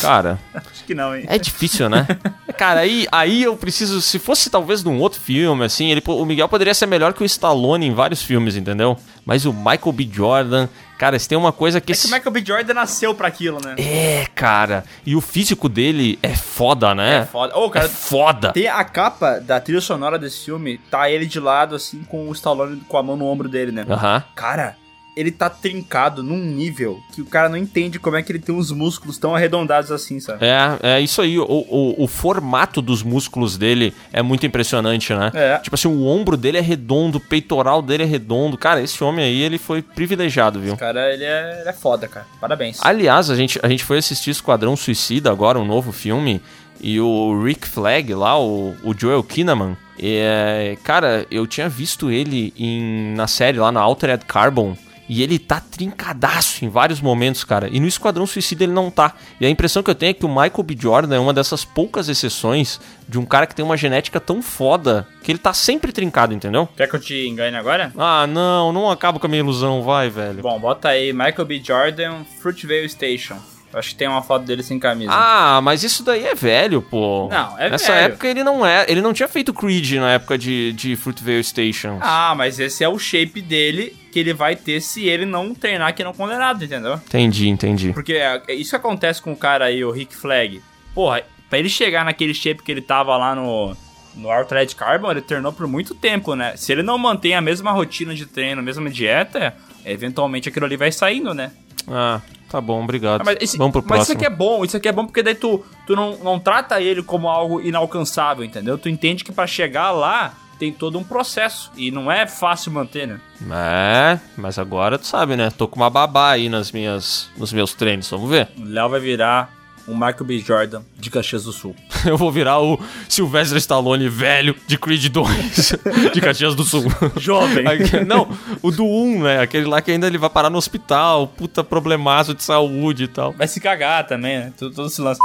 [0.00, 1.24] Cara, Acho que não, hein?
[1.28, 2.06] é difícil, né?
[2.56, 4.00] Cara, aí, aí eu preciso.
[4.00, 7.26] Se fosse talvez num outro filme, assim, ele, o Miguel poderia ser melhor que o
[7.26, 8.96] Stallone em vários filmes, entendeu?
[9.24, 10.08] Mas o Michael B.
[10.10, 10.68] Jordan,
[10.98, 11.92] cara, se tem uma coisa que.
[11.92, 12.44] É que o Michael B.
[12.44, 13.74] Jordan nasceu pra aquilo, né?
[13.78, 14.84] É, cara.
[15.04, 17.18] E o físico dele é foda, né?
[17.18, 17.56] É foda.
[17.56, 18.52] Ô, cara, É foda.
[18.52, 22.32] Tem a capa da trilha sonora desse filme, tá ele de lado, assim, com o
[22.32, 23.84] Stallone com a mão no ombro dele, né?
[23.88, 24.22] Aham.
[24.34, 24.76] Cara,
[25.16, 28.54] ele tá trincado num nível que o cara não entende como é que ele tem
[28.54, 30.44] os músculos tão arredondados assim, sabe?
[30.44, 31.38] É, é isso aí.
[31.38, 35.30] O, o, o formato dos músculos dele é muito impressionante, né?
[35.32, 35.58] É.
[35.58, 38.58] Tipo assim, o ombro dele é redondo, o peitoral dele é redondo.
[38.58, 40.74] Cara, esse homem aí, ele foi privilegiado, viu?
[40.74, 42.26] O cara, ele é, ele é foda, cara.
[42.38, 42.78] Parabéns.
[42.82, 46.42] Aliás, a gente, a gente foi assistir Esquadrão Suicida agora, um novo filme,
[46.78, 52.52] e o Rick Flag lá, o, o Joel Kinnaman, é, cara, eu tinha visto ele
[52.58, 54.76] em, na série lá na Altered Carbon,
[55.08, 57.68] e ele tá trincadaço em vários momentos, cara.
[57.70, 59.14] E no Esquadrão Suicida ele não tá.
[59.40, 60.76] E a impressão que eu tenho é que o Michael B.
[60.78, 65.06] Jordan é uma dessas poucas exceções de um cara que tem uma genética tão foda
[65.22, 66.68] que ele tá sempre trincado, entendeu?
[66.76, 67.92] Quer que eu te engane agora?
[67.96, 70.42] Ah, não, não acaba com a minha ilusão, vai, velho.
[70.42, 71.62] Bom, bota aí Michael B.
[71.64, 73.55] Jordan, Fruitvale Station.
[73.78, 75.12] Acho que tem uma foto dele sem camisa.
[75.12, 77.28] Ah, mas isso daí é velho, pô.
[77.30, 78.06] Não, é Nessa velho.
[78.06, 78.86] época ele não é.
[78.88, 81.98] Ele não tinha feito Creed na época de, de Fruitvale Station.
[82.00, 85.94] Ah, mas esse é o shape dele que ele vai ter se ele não treinar
[85.94, 86.94] que não condenado, entendeu?
[86.94, 87.92] Entendi, entendi.
[87.92, 90.62] Porque é, é isso que acontece com o cara aí, o Rick Flag.
[90.94, 93.76] Porra, pra ele chegar naquele shape que ele tava lá no,
[94.14, 96.56] no Altered Carbon, ele treinou por muito tempo, né?
[96.56, 99.54] Se ele não mantém a mesma rotina de treino, a mesma dieta,
[99.84, 101.50] eventualmente aquilo ali vai saindo, né?
[101.86, 103.20] Ah, tá bom, obrigado.
[103.20, 104.16] Ah, mas esse- Vamos pro mas isso próximo.
[104.16, 107.02] aqui é bom, isso aqui é bom porque daí tu, tu não, não trata ele
[107.02, 108.76] como algo inalcançável, entendeu?
[108.78, 113.06] Tu entende que pra chegar lá tem todo um processo e não é fácil manter,
[113.06, 113.20] né?
[113.50, 115.50] É, mas agora tu sabe, né?
[115.50, 118.48] Tô com uma babá aí nas minhas, nos meus treinos, vamos ver.
[118.58, 119.54] O Léo vai virar
[119.88, 120.38] um Michael B.
[120.38, 121.74] Jordan de Caxias do Sul.
[122.04, 122.78] Eu vou virar o
[123.08, 125.74] Sylvester Stallone velho de Creed 2,
[126.12, 126.84] de Caxias do Sul.
[127.16, 127.64] Jovem.
[128.06, 128.28] Não,
[128.62, 129.40] o do 1, né?
[129.40, 133.32] Aquele lá que ainda ele vai parar no hospital, puta problemaço de saúde e tal.
[133.32, 134.52] Vai se cagar também, né?
[134.56, 135.20] Tudo, todo esse lance.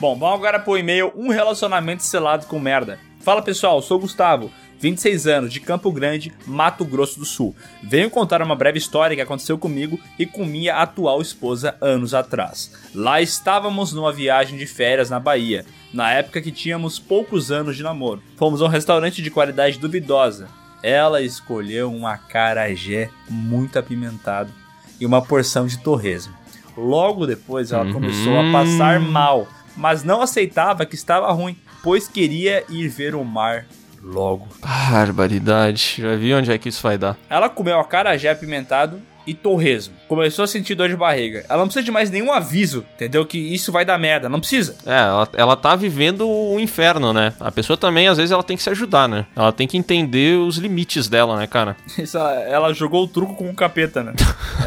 [0.00, 2.98] Bom, vamos agora pro e-mail Um Relacionamento Selado com Merda.
[3.20, 4.50] Fala pessoal, sou o Gustavo.
[4.80, 7.54] 26 anos, de Campo Grande, Mato Grosso do Sul.
[7.82, 12.72] Venho contar uma breve história que aconteceu comigo e com minha atual esposa anos atrás.
[12.94, 17.82] Lá estávamos numa viagem de férias na Bahia, na época que tínhamos poucos anos de
[17.82, 18.22] namoro.
[18.36, 20.48] Fomos a um restaurante de qualidade duvidosa.
[20.82, 24.52] Ela escolheu um acarajé muito apimentado
[25.00, 26.32] e uma porção de torresmo.
[26.76, 27.92] Logo depois ela Uhum.
[27.94, 33.24] começou a passar mal, mas não aceitava que estava ruim, pois queria ir ver o
[33.24, 33.66] mar
[34.02, 34.48] logo.
[34.60, 35.96] Barbaridade.
[35.98, 37.16] Já vi onde é que isso vai dar.
[37.28, 39.94] Ela comeu acarajé apimentado e torresmo.
[40.08, 41.44] Começou a sentir dor de barriga.
[41.48, 43.26] Ela não precisa de mais nenhum aviso, entendeu?
[43.26, 44.26] Que isso vai dar merda.
[44.26, 44.74] Não precisa.
[44.86, 47.34] É, ela, ela tá vivendo o inferno, né?
[47.38, 49.26] A pessoa também, às vezes, ela tem que se ajudar, né?
[49.36, 51.76] Ela tem que entender os limites dela, né, cara?
[51.98, 54.14] Isso, ela, ela jogou o truco com o capeta, né?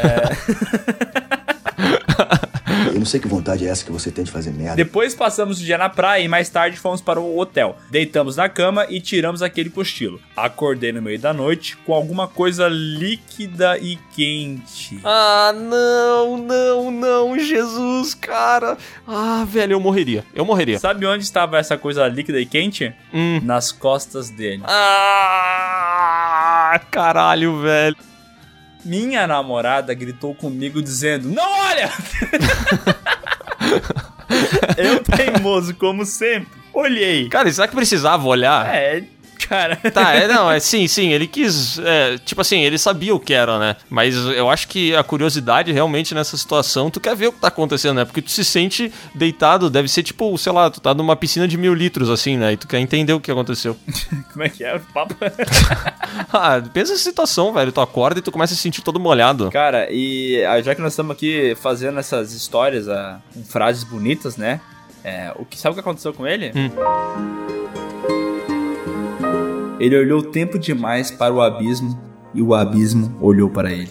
[0.04, 1.32] Eu
[3.02, 4.76] não sei que vontade é essa que você tem de fazer merda.
[4.76, 7.76] Depois passamos o dia na praia e mais tarde fomos para o hotel.
[7.90, 10.22] Deitamos na cama e tiramos aquele cochilo.
[10.38, 15.00] Acordei no meio da noite com alguma coisa líquida e quente.
[15.04, 18.78] Ah, não, não, não, Jesus, cara.
[19.08, 20.24] Ah, velho, eu morreria.
[20.36, 20.78] Eu morreria.
[20.78, 22.94] Sabe onde estava essa coisa líquida e quente?
[23.12, 23.42] Hum.
[23.44, 24.62] Nas costas dele.
[24.66, 26.00] Ah,
[26.92, 28.11] caralho, velho.
[28.84, 31.92] Minha namorada gritou comigo dizendo: Não olha!
[34.78, 36.60] Eu teimoso, como sempre.
[36.74, 37.30] Olhei.
[37.30, 38.74] Cara, será que precisava olhar?
[38.74, 39.04] É,
[39.48, 39.78] cara.
[39.92, 43.34] Tá, é, não, é sim, sim, ele quis, é, tipo assim, ele sabia o que
[43.34, 43.76] era, né?
[43.90, 47.50] Mas eu acho que a curiosidade realmente nessa situação, tu quer ver o que tá
[47.50, 48.06] acontecendo, né?
[48.06, 51.58] Porque tu se sente deitado, deve ser tipo, sei lá, tu tá numa piscina de
[51.58, 52.54] mil litros, assim, né?
[52.54, 53.76] E tu quer entender o que aconteceu.
[54.32, 55.16] Como é que é o papo?
[56.32, 59.52] ah, pensa essa situação, velho, tu acorda e tu começa a se sentir todo molhado.
[59.52, 64.38] Cara, e ah, já que nós estamos aqui fazendo essas histórias ah, com frases bonitas,
[64.38, 64.62] né?
[65.04, 66.52] É, o que sabe o que aconteceu com ele?
[66.56, 67.61] Hum.
[69.82, 72.00] Ele olhou tempo demais para o abismo
[72.36, 73.90] e o abismo olhou para ele.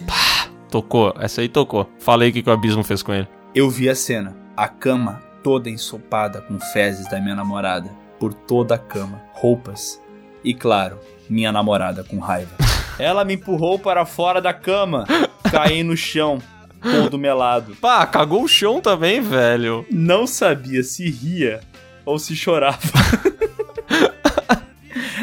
[0.69, 1.85] Tocou, essa aí tocou.
[1.99, 3.27] Falei o que, que o abismo fez com ele.
[3.53, 8.75] Eu vi a cena, a cama toda ensopada com fezes da minha namorada, por toda
[8.75, 10.01] a cama, roupas
[10.45, 10.97] e, claro,
[11.29, 12.51] minha namorada com raiva.
[12.97, 15.05] Ela me empurrou para fora da cama,
[15.51, 16.41] caí no chão,
[16.81, 17.75] todo melado.
[17.81, 19.85] Pá, cagou o chão também, velho.
[19.91, 21.59] Não sabia se ria
[22.05, 22.79] ou se chorava.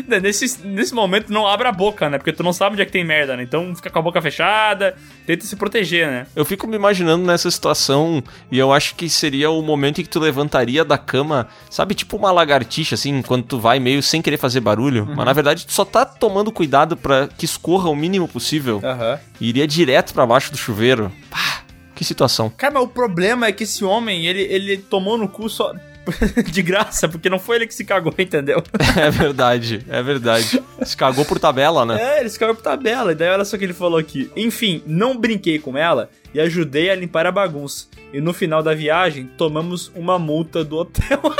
[0.08, 2.16] Nesse, nesse momento não abra a boca, né?
[2.16, 3.42] Porque tu não sabe onde é que tem merda, né?
[3.42, 4.96] Então fica com a boca fechada,
[5.26, 6.26] tenta se proteger, né?
[6.34, 10.10] Eu fico me imaginando nessa situação e eu acho que seria o momento em que
[10.10, 14.38] tu levantaria da cama, sabe, tipo uma lagartixa, assim, quando tu vai meio sem querer
[14.38, 15.06] fazer barulho.
[15.06, 18.80] Mas na verdade tu só tá tomando cuidado para que escorra o mínimo possível.
[18.82, 19.18] Aham.
[19.40, 21.12] E iria direto para baixo do chuveiro.
[21.30, 21.62] Pá,
[21.94, 22.50] que situação.
[22.56, 25.74] Cara, mas o problema é que esse homem, ele, ele tomou no cu só
[26.50, 28.62] de graça, porque não foi ele que se cagou, entendeu?
[28.96, 30.62] É verdade, é verdade.
[30.82, 31.98] Se cagou por tabela, né?
[32.00, 33.12] É, ele se cagou por tabela.
[33.12, 34.30] E daí olha só o que ele falou aqui.
[34.34, 37.86] Enfim, não brinquei com ela e ajudei a limpar a bagunça.
[38.12, 41.20] E no final da viagem, tomamos uma multa do hotel.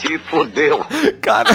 [0.00, 0.84] Se fodeu.
[1.20, 1.50] Cara.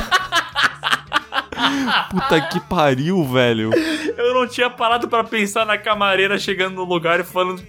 [2.09, 3.71] Puta que pariu, velho.
[4.17, 7.63] Eu não tinha parado pra pensar na camareira chegando no lugar e falando.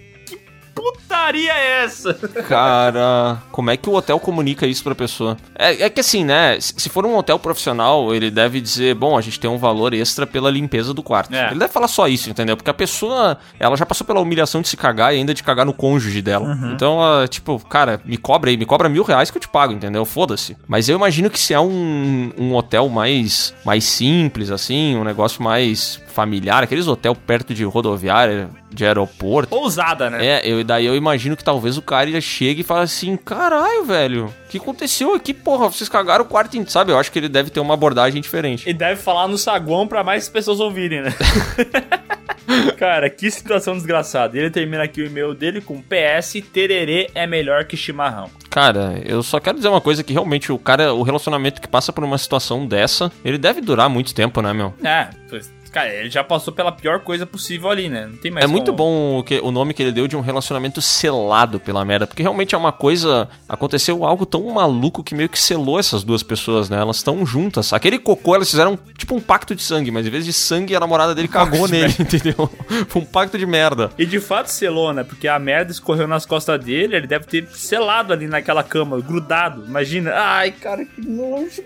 [0.75, 2.13] Que putaria é essa?
[2.47, 5.37] Cara, como é que o hotel comunica isso pra pessoa?
[5.57, 6.57] É, é que assim, né?
[6.59, 10.27] Se for um hotel profissional, ele deve dizer, bom, a gente tem um valor extra
[10.27, 11.33] pela limpeza do quarto.
[11.33, 11.47] É.
[11.51, 12.57] Ele deve falar só isso, entendeu?
[12.57, 15.65] Porque a pessoa, ela já passou pela humilhação de se cagar e ainda de cagar
[15.65, 16.57] no cônjuge dela.
[16.73, 19.73] Então, ela, tipo, cara, me cobra aí, me cobra mil reais que eu te pago,
[19.73, 20.05] entendeu?
[20.05, 20.57] Foda-se.
[20.67, 25.41] Mas eu imagino que se é um, um hotel mais, mais simples, assim, um negócio
[25.41, 29.55] mais familiar, aqueles hotel perto de rodoviária, de aeroporto.
[29.55, 30.25] Ousada, né?
[30.25, 33.85] É, eu, daí eu imagino que talvez o cara já chegue e fale assim: caralho,
[33.85, 35.69] velho, o que aconteceu aqui, porra?
[35.69, 36.91] Vocês cagaram o quarto, inteiro", sabe?
[36.91, 38.69] Eu acho que ele deve ter uma abordagem diferente.
[38.69, 41.13] E deve falar no saguão pra mais pessoas ouvirem, né?
[42.77, 44.37] Cara, que situação desgraçada.
[44.37, 48.29] Ele termina aqui o e-mail dele com PS: tererê é melhor que chimarrão.
[48.49, 51.91] Cara, eu só quero dizer uma coisa: que realmente o cara, o relacionamento que passa
[51.91, 54.73] por uma situação dessa, ele deve durar muito tempo, né, meu?
[54.83, 58.07] É, pois, cara, ele já passou pela pior coisa possível ali, né?
[58.07, 60.15] Não tem mais É muito como- bom o, que, o nome que ele deu de
[60.15, 63.27] um relacionamento selado pela merda, porque realmente é uma coisa.
[63.49, 66.77] Aconteceu algo tão maluco que meio que selou essas duas pessoas, né?
[66.79, 67.73] Elas estão juntas.
[67.73, 70.79] Aquele cocô, elas fizeram tipo um pacto de sangue, mas em vez de sangue, a
[70.79, 72.49] namorada dele cagou nele, entendeu?
[72.87, 73.91] Foi um pacto de merda.
[73.97, 75.03] E de fato selou, né?
[75.03, 79.65] Porque a merda escorreu nas costas dele, ele deve ter selado ali naquela cama, grudado.
[79.67, 80.13] Imagina.
[80.15, 81.61] Ai, cara, que nojo.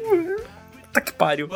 [0.82, 1.48] Puta que pariu.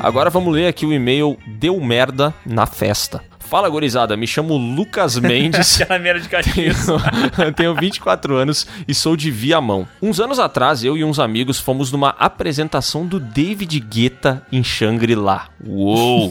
[0.00, 3.22] Agora vamos ler aqui o e-mail Deu Merda na Festa.
[3.40, 4.16] Fala, gurizada.
[4.16, 5.80] Me chamo Lucas Mendes.
[5.80, 6.86] Aquela merda de Caxias.
[7.34, 9.88] tenho, tenho 24 anos e sou de Viamão.
[10.00, 15.48] Uns anos atrás, eu e uns amigos fomos numa apresentação do David Guetta em Shangri-La.
[15.66, 16.30] Uou!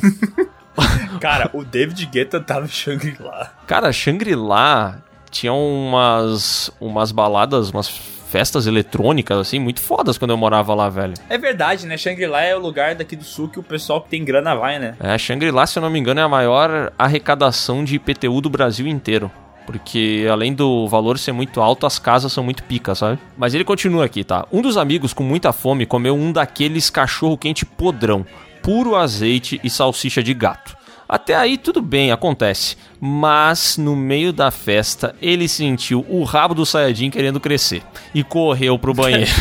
[1.20, 3.52] Cara, o David Guetta tava em Shangri-La.
[3.66, 5.00] Cara, Shangri-La
[5.32, 7.88] tinha umas, umas baladas, umas
[8.28, 11.14] festas eletrônicas, assim, muito fodas quando eu morava lá, velho.
[11.30, 11.98] É verdade, né?
[11.98, 14.96] Shangri-La é o lugar daqui do sul que o pessoal que tem grana vai, né?
[15.00, 18.88] É, Shangri-La, se eu não me engano, é a maior arrecadação de IPTU do Brasil
[18.88, 19.32] inteiro.
[19.66, 23.20] Porque além do valor ser muito alto, as casas são muito picas, sabe?
[23.38, 24.46] Mas ele continua aqui, tá?
[24.52, 28.26] Um dos amigos com muita fome comeu um daqueles cachorro quente podrão,
[28.64, 30.77] puro azeite e salsicha de gato.
[31.10, 32.76] Até aí tudo bem, acontece.
[33.00, 37.82] Mas no meio da festa, ele sentiu o rabo do Sayajin querendo crescer
[38.14, 39.32] e correu pro banheiro.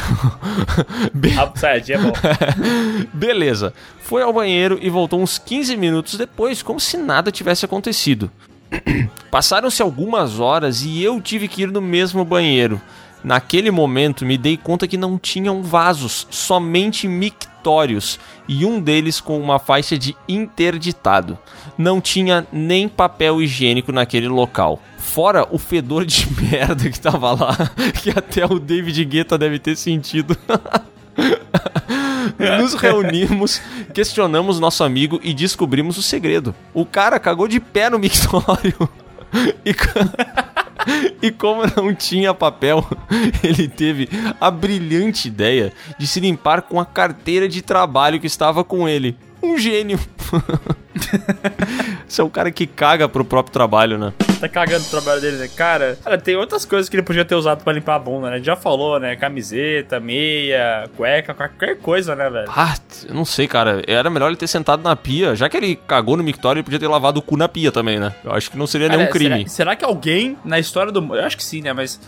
[1.12, 2.12] Be- Rabo do Sayajin é bom.
[3.12, 3.72] Beleza.
[4.00, 8.30] Foi ao banheiro e voltou uns 15 minutos depois, como se nada tivesse acontecido.
[9.30, 12.80] Passaram-se algumas horas e eu tive que ir no mesmo banheiro.
[13.26, 19.40] Naquele momento me dei conta que não tinham vasos, somente mictórios, e um deles com
[19.40, 21.36] uma faixa de interditado.
[21.76, 24.80] Não tinha nem papel higiênico naquele local.
[24.96, 27.56] Fora o fedor de merda que tava lá,
[28.00, 30.38] que até o David Guetta deve ter sentido.
[32.60, 33.60] Nos reunimos,
[33.92, 36.54] questionamos nosso amigo e descobrimos o segredo.
[36.72, 38.88] O cara cagou de pé no mictório.
[39.64, 39.74] E,
[41.22, 42.86] e como não tinha papel,
[43.42, 44.08] ele teve
[44.40, 49.16] a brilhante ideia de se limpar com a carteira de trabalho que estava com ele.
[49.42, 49.98] Um gênio.
[52.08, 54.12] Esse é o cara que caga pro próprio trabalho, né?
[54.40, 55.48] Tá cagando o trabalho dele, né?
[55.48, 58.34] Cara, cara, tem outras coisas que ele podia ter usado pra limpar a bunda, né?
[58.34, 59.14] A gente já falou, né?
[59.16, 62.50] Camiseta, meia, cueca, qualquer coisa, né, velho?
[62.54, 62.74] Ah,
[63.08, 63.82] eu não sei, cara.
[63.86, 65.34] Era melhor ele ter sentado na pia.
[65.34, 67.98] Já que ele cagou no mictório, ele podia ter lavado o cu na pia também,
[67.98, 68.14] né?
[68.24, 69.36] Eu acho que não seria nenhum Cara, crime.
[69.40, 71.16] Será, será que alguém na história do mundo.
[71.16, 71.72] Eu acho que sim, né?
[71.72, 72.00] Mas.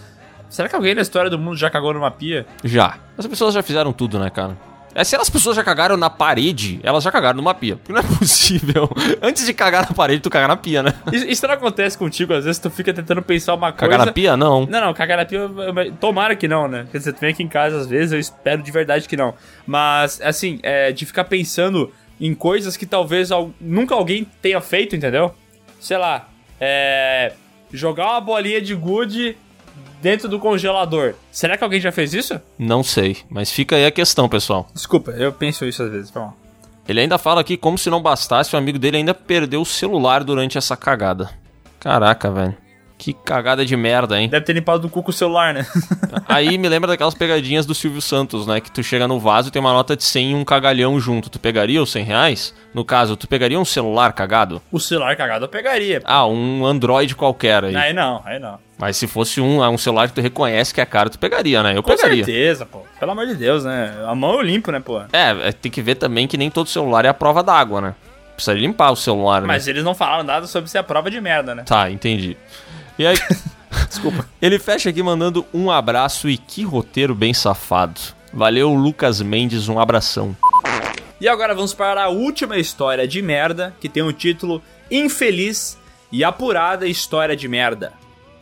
[0.48, 2.46] Será que alguém na história do mundo já cagou numa pia?
[2.64, 2.96] Já.
[3.18, 4.56] As pessoas já fizeram tudo, né, cara?
[4.98, 7.76] É, se as pessoas já cagaram na parede, elas já cagaram numa pia.
[7.76, 8.90] Porque não é possível.
[9.22, 10.92] Antes de cagar na parede, tu cagar na pia, né?
[11.12, 13.92] Isso, não acontece contigo, às vezes tu fica tentando pensar uma coisa.
[13.92, 14.66] Cagar na pia, não.
[14.66, 16.86] Não, não, cagar na pia, eu- tomara que não, né?
[16.90, 19.34] Quer dizer, tu vem aqui em casa às vezes, eu espero de verdade que não.
[19.64, 24.96] Mas, assim, é, de ficar pensando em coisas que talvez al- nunca alguém tenha feito,
[24.96, 25.32] entendeu?
[25.78, 26.28] Sei lá,
[26.60, 27.32] é.
[27.72, 29.36] Jogar uma bolinha de gude
[30.00, 31.14] dentro do congelador.
[31.30, 32.40] Será que alguém já fez isso?
[32.58, 33.18] Não sei.
[33.28, 34.66] Mas fica aí a questão, pessoal.
[34.74, 36.34] Desculpa, eu penso isso às vezes, vamos.
[36.88, 40.24] Ele ainda fala aqui como se não bastasse, o amigo dele ainda perdeu o celular
[40.24, 41.28] durante essa cagada.
[41.78, 42.56] Caraca, velho.
[42.98, 44.28] Que cagada de merda, hein?
[44.28, 45.64] Deve ter limpado do cu com o celular, né?
[46.26, 48.60] Aí me lembra daquelas pegadinhas do Silvio Santos, né?
[48.60, 51.30] Que tu chega no vaso e tem uma nota de 100 e um cagalhão junto.
[51.30, 52.54] Tu pegaria os 100 reais?
[52.74, 54.60] No caso, tu pegaria um celular cagado?
[54.72, 56.02] o celular cagado eu pegaria.
[56.04, 57.76] Ah, um Android qualquer aí.
[57.76, 58.58] Aí não, aí não.
[58.76, 61.76] Mas se fosse um, um celular que tu reconhece que é caro, tu pegaria, né?
[61.76, 62.24] Eu Com pegaria.
[62.24, 62.82] certeza, pô.
[62.98, 63.94] Pelo amor de Deus, né?
[64.06, 65.00] A mão eu limpo, né, pô?
[65.12, 67.94] É, é, tem que ver também que nem todo celular é a prova d'água, né?
[68.34, 69.48] Precisa limpar o celular, né?
[69.48, 71.64] Mas eles não falaram nada sobre ser a prova de merda, né?
[71.64, 72.36] Tá, entendi.
[72.98, 73.16] E aí.
[73.88, 74.28] Desculpa.
[74.40, 78.00] Ele fecha aqui mandando um abraço e que roteiro bem safado.
[78.32, 80.36] Valeu, Lucas Mendes, um abração.
[81.20, 85.78] E agora vamos para a última história de merda, que tem o título Infeliz
[86.12, 87.92] e Apurada História de Merda.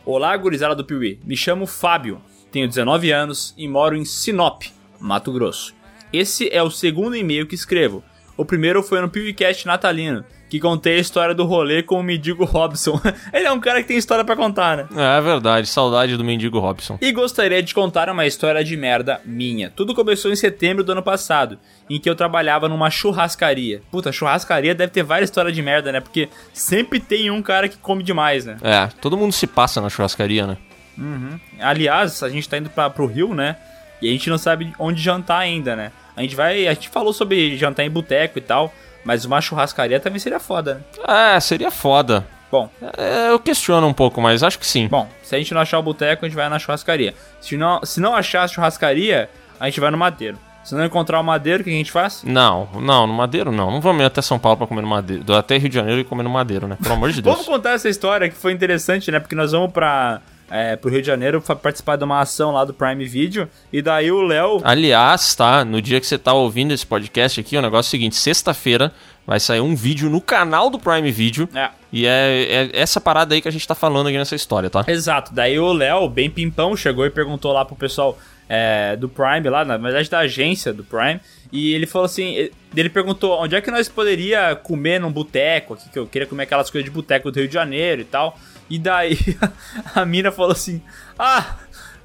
[0.05, 1.19] Olá, gurizada do Piuí.
[1.25, 4.63] Me chamo Fábio, tenho 19 anos e moro em Sinop,
[4.99, 5.73] Mato Grosso.
[6.13, 8.03] Esse é o segundo e-mail que escrevo.
[8.37, 12.45] O primeiro foi no PeeWeeCast natalino, que contei a história do rolê com o mendigo
[12.45, 12.99] Robson.
[13.33, 14.87] Ele é um cara que tem história pra contar, né?
[14.95, 16.97] É verdade, saudade do mendigo Robson.
[17.01, 19.69] E gostaria de contar uma história de merda minha.
[19.69, 23.81] Tudo começou em setembro do ano passado, em que eu trabalhava numa churrascaria.
[23.91, 25.99] Puta, churrascaria deve ter várias histórias de merda, né?
[25.99, 28.57] Porque sempre tem um cara que come demais, né?
[28.61, 30.57] É, todo mundo se passa na churrascaria, né?
[30.97, 31.39] Uhum.
[31.59, 33.55] Aliás, a gente tá indo pra, pro Rio, né?
[34.01, 35.91] E a gente não sabe onde jantar ainda, né?
[36.15, 36.67] A gente vai.
[36.67, 38.73] A gente falou sobre jantar em boteco e tal,
[39.07, 40.75] mas uma churrascaria também seria foda,
[41.07, 41.35] né?
[41.35, 42.27] É, seria foda.
[42.51, 44.87] Bom, É, eu questiono um pouco, mas acho que sim.
[44.89, 47.13] bom, se a gente não achar o boteco, a gente vai na churrascaria.
[47.39, 49.29] Se não, se não achar a churrascaria,
[49.59, 50.37] a gente vai no madeiro.
[50.63, 52.23] Se não encontrar o madeiro, o que a gente faz?
[52.25, 53.71] Não, não, no Madeiro não.
[53.71, 55.33] Não vamos ir até São Paulo pra comer no Madeiro.
[55.33, 56.77] Até Rio de Janeiro e comer no Madeiro, né?
[56.83, 57.33] Pelo amor de Deus.
[57.33, 59.21] Vamos contar essa história que foi interessante, né?
[59.21, 60.19] Porque nós vamos pra,
[60.49, 63.49] é, pro Rio de Janeiro participar de uma ação lá do Prime Video.
[63.71, 64.61] E daí o Léo.
[64.63, 65.65] Aliás, tá?
[65.65, 68.93] No dia que você tá ouvindo esse podcast aqui, o negócio é o seguinte: sexta-feira
[69.25, 71.49] vai sair um vídeo no canal do Prime Video.
[71.53, 71.69] É.
[71.91, 74.85] E é, é essa parada aí que a gente tá falando aqui nessa história, tá?
[74.87, 75.33] Exato.
[75.33, 78.17] Daí o Léo, bem pimpão, chegou e perguntou lá pro pessoal
[78.49, 81.19] é, do Prime lá, na verdade da agência do Prime.
[81.51, 85.89] E ele falou assim, ele perguntou onde é que nós poderia comer num boteco aqui,
[85.89, 88.37] que eu queria comer aquelas coisas de boteco do Rio de Janeiro e tal.
[88.69, 89.17] E daí
[89.95, 90.81] a mina falou assim:
[91.17, 91.57] Ah,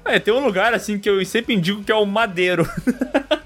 [0.05, 2.67] é, tem um lugar assim que eu sempre indico que é o Madeiro.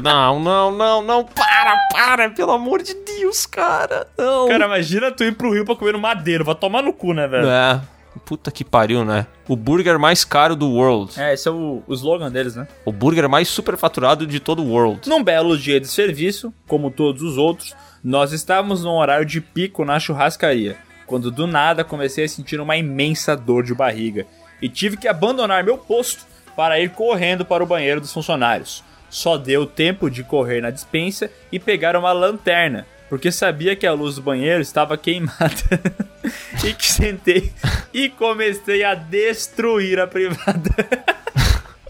[0.00, 4.46] Não, não, não, não, para, para, pelo amor de Deus, cara, não.
[4.46, 7.26] Cara, imagina tu ir pro Rio pra comer no Madeiro, vai tomar no cu, né,
[7.26, 7.48] velho?
[7.48, 7.80] É,
[8.24, 9.26] puta que pariu, né?
[9.48, 11.20] O burger mais caro do world.
[11.20, 12.68] É, esse é o, o slogan deles, né?
[12.84, 15.08] O burger mais superfaturado de todo o world.
[15.08, 19.84] Num belo dia de serviço, como todos os outros, nós estávamos num horário de pico
[19.84, 20.76] na churrascaria,
[21.10, 24.24] quando do nada comecei a sentir uma imensa dor de barriga
[24.62, 28.84] e tive que abandonar meu posto para ir correndo para o banheiro dos funcionários.
[29.10, 33.92] Só deu tempo de correr na dispensa e pegar uma lanterna, porque sabia que a
[33.92, 35.80] luz do banheiro estava queimada.
[36.64, 37.52] e que sentei
[37.92, 40.70] e comecei a destruir a privada.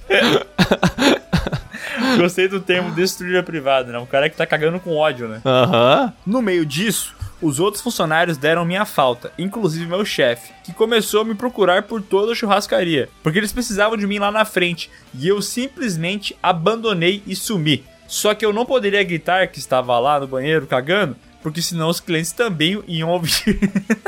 [2.17, 3.99] Gostei do termo destruir a privada, né?
[3.99, 5.43] Um cara que tá cagando com ódio, né?
[5.45, 6.07] Aham.
[6.07, 6.33] Uhum.
[6.33, 11.25] No meio disso, os outros funcionários deram minha falta, inclusive meu chefe, que começou a
[11.25, 15.27] me procurar por toda a churrascaria, porque eles precisavam de mim lá na frente, e
[15.27, 17.85] eu simplesmente abandonei e sumi.
[18.07, 22.01] Só que eu não poderia gritar que estava lá no banheiro cagando, porque senão os
[22.01, 23.59] clientes também iam ouvir.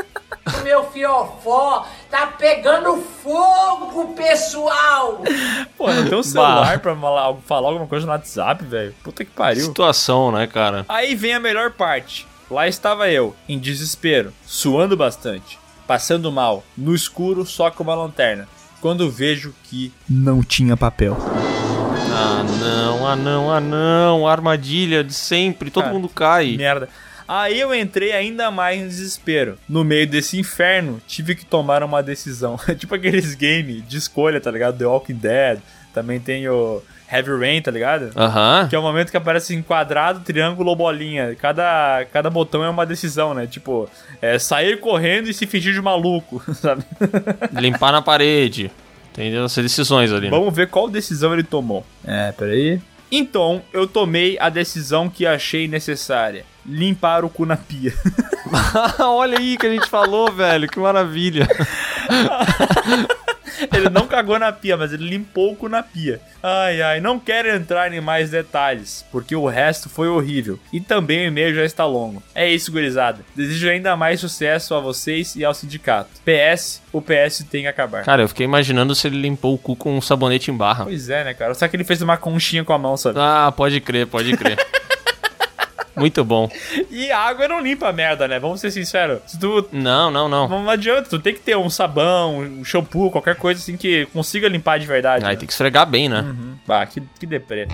[0.61, 5.21] Meu fiofó tá pegando fogo, pessoal!
[5.77, 8.93] Pô, não tem um celular pra falar, falar alguma coisa no WhatsApp, velho.
[9.01, 9.63] Puta que pariu.
[9.63, 10.85] Situação, né, cara?
[10.89, 12.27] Aí vem a melhor parte.
[12.49, 18.47] Lá estava eu, em desespero, suando bastante, passando mal, no escuro só com uma lanterna,
[18.81, 21.17] quando vejo que não tinha papel.
[22.15, 26.55] Ah não, ah não, ah não, armadilha de sempre, todo Cara, mundo cai.
[26.57, 26.89] Merda.
[27.27, 29.57] Aí eu entrei ainda mais em desespero.
[29.67, 32.59] No meio desse inferno, tive que tomar uma decisão.
[32.77, 34.77] tipo aqueles games de escolha, tá ligado?
[34.77, 35.59] The Walking Dead.
[35.93, 36.81] Também tem o
[37.13, 38.11] Heavy Rain, tá ligado?
[38.15, 38.67] Aham.
[38.69, 41.35] Que é o momento que aparece em quadrado, triângulo ou bolinha.
[41.35, 43.45] Cada, cada botão é uma decisão, né?
[43.45, 43.89] Tipo,
[44.21, 46.83] é sair correndo e se fingir de maluco, sabe?
[47.53, 48.71] Limpar na parede.
[49.11, 49.45] Entendeu?
[49.45, 50.25] Essas decisões ali.
[50.25, 50.31] Né?
[50.31, 51.85] Vamos ver qual decisão ele tomou.
[52.03, 52.81] É, peraí.
[53.11, 56.45] Então, eu tomei a decisão que achei necessária.
[56.65, 57.93] Limpar o cu na pia.
[58.99, 60.67] Olha aí que a gente falou, velho.
[60.67, 61.47] Que maravilha.
[63.71, 66.19] ele não cagou na pia, mas ele limpou o cu na pia.
[66.41, 70.59] Ai, ai, não quero entrar em mais detalhes, porque o resto foi horrível.
[70.71, 72.21] E também o e-mail já está longo.
[72.35, 73.21] É isso, gurizada.
[73.35, 76.09] Desejo ainda mais sucesso a vocês e ao sindicato.
[76.25, 78.03] PS, o PS tem que acabar.
[78.03, 80.83] Cara, eu fiquei imaginando se ele limpou o cu com um sabonete em barra.
[80.85, 81.53] Pois é, né, cara?
[81.53, 83.19] Só que ele fez uma conchinha com a mão, sabe?
[83.19, 84.57] Ah, pode crer, pode crer.
[85.95, 86.49] Muito bom.
[86.89, 88.39] E a água não limpa a merda, né?
[88.39, 89.19] Vamos ser sinceros.
[89.27, 89.67] Se tu...
[89.71, 90.47] Não, não, não.
[90.47, 91.09] Não adianta.
[91.09, 94.87] Tu tem que ter um sabão, um shampoo, qualquer coisa assim que consiga limpar de
[94.87, 95.23] verdade.
[95.25, 95.37] Aí né?
[95.37, 96.21] tem que esfregar bem, né?
[96.21, 96.55] Uhum.
[96.65, 97.67] Bah, que, que deprê.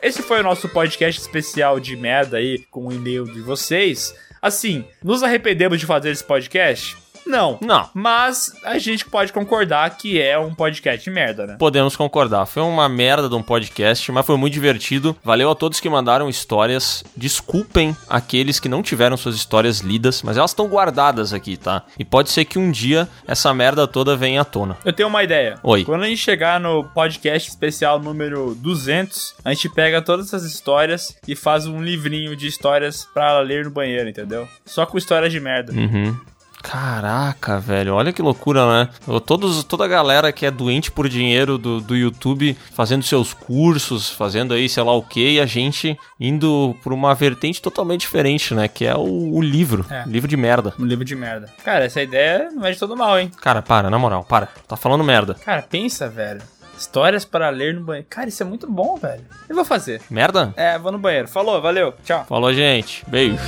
[0.00, 4.14] Esse foi o nosso podcast especial de merda aí, com o e-mail de vocês.
[4.40, 6.96] Assim, nos arrependemos de fazer esse podcast?
[7.28, 7.58] Não.
[7.60, 7.88] Não.
[7.92, 11.56] Mas a gente pode concordar que é um podcast merda, né?
[11.58, 12.46] Podemos concordar.
[12.46, 15.14] Foi uma merda de um podcast, mas foi muito divertido.
[15.22, 17.04] Valeu a todos que mandaram histórias.
[17.14, 21.84] Desculpem aqueles que não tiveram suas histórias lidas, mas elas estão guardadas aqui, tá?
[21.98, 24.78] E pode ser que um dia essa merda toda venha à tona.
[24.84, 25.58] Eu tenho uma ideia.
[25.62, 25.84] Oi.
[25.84, 31.14] Quando a gente chegar no podcast especial número 200, a gente pega todas essas histórias
[31.26, 34.48] e faz um livrinho de histórias pra ler no banheiro, entendeu?
[34.64, 35.72] Só com histórias de merda.
[35.72, 36.16] Uhum.
[36.62, 38.88] Caraca, velho, olha que loucura, né?
[39.24, 44.10] Todos, toda a galera que é doente por dinheiro do, do YouTube fazendo seus cursos,
[44.10, 48.54] fazendo aí sei lá o que, e a gente indo por uma vertente totalmente diferente,
[48.54, 48.68] né?
[48.68, 49.86] Que é o, o livro.
[49.90, 50.04] É.
[50.06, 50.74] Livro de merda.
[50.78, 51.48] Um livro de merda.
[51.64, 53.30] Cara, essa ideia não é de todo mal, hein?
[53.40, 54.48] Cara, para, na moral, para.
[54.66, 55.34] Tá falando merda.
[55.34, 56.42] Cara, pensa, velho.
[56.78, 58.06] Histórias para ler no banheiro.
[58.08, 59.24] Cara, isso é muito bom, velho.
[59.48, 60.00] Eu vou fazer.
[60.08, 60.52] Merda?
[60.56, 61.26] É, vou no banheiro.
[61.26, 62.24] Falou, valeu, tchau.
[62.28, 63.04] Falou, gente.
[63.08, 63.40] Beijos.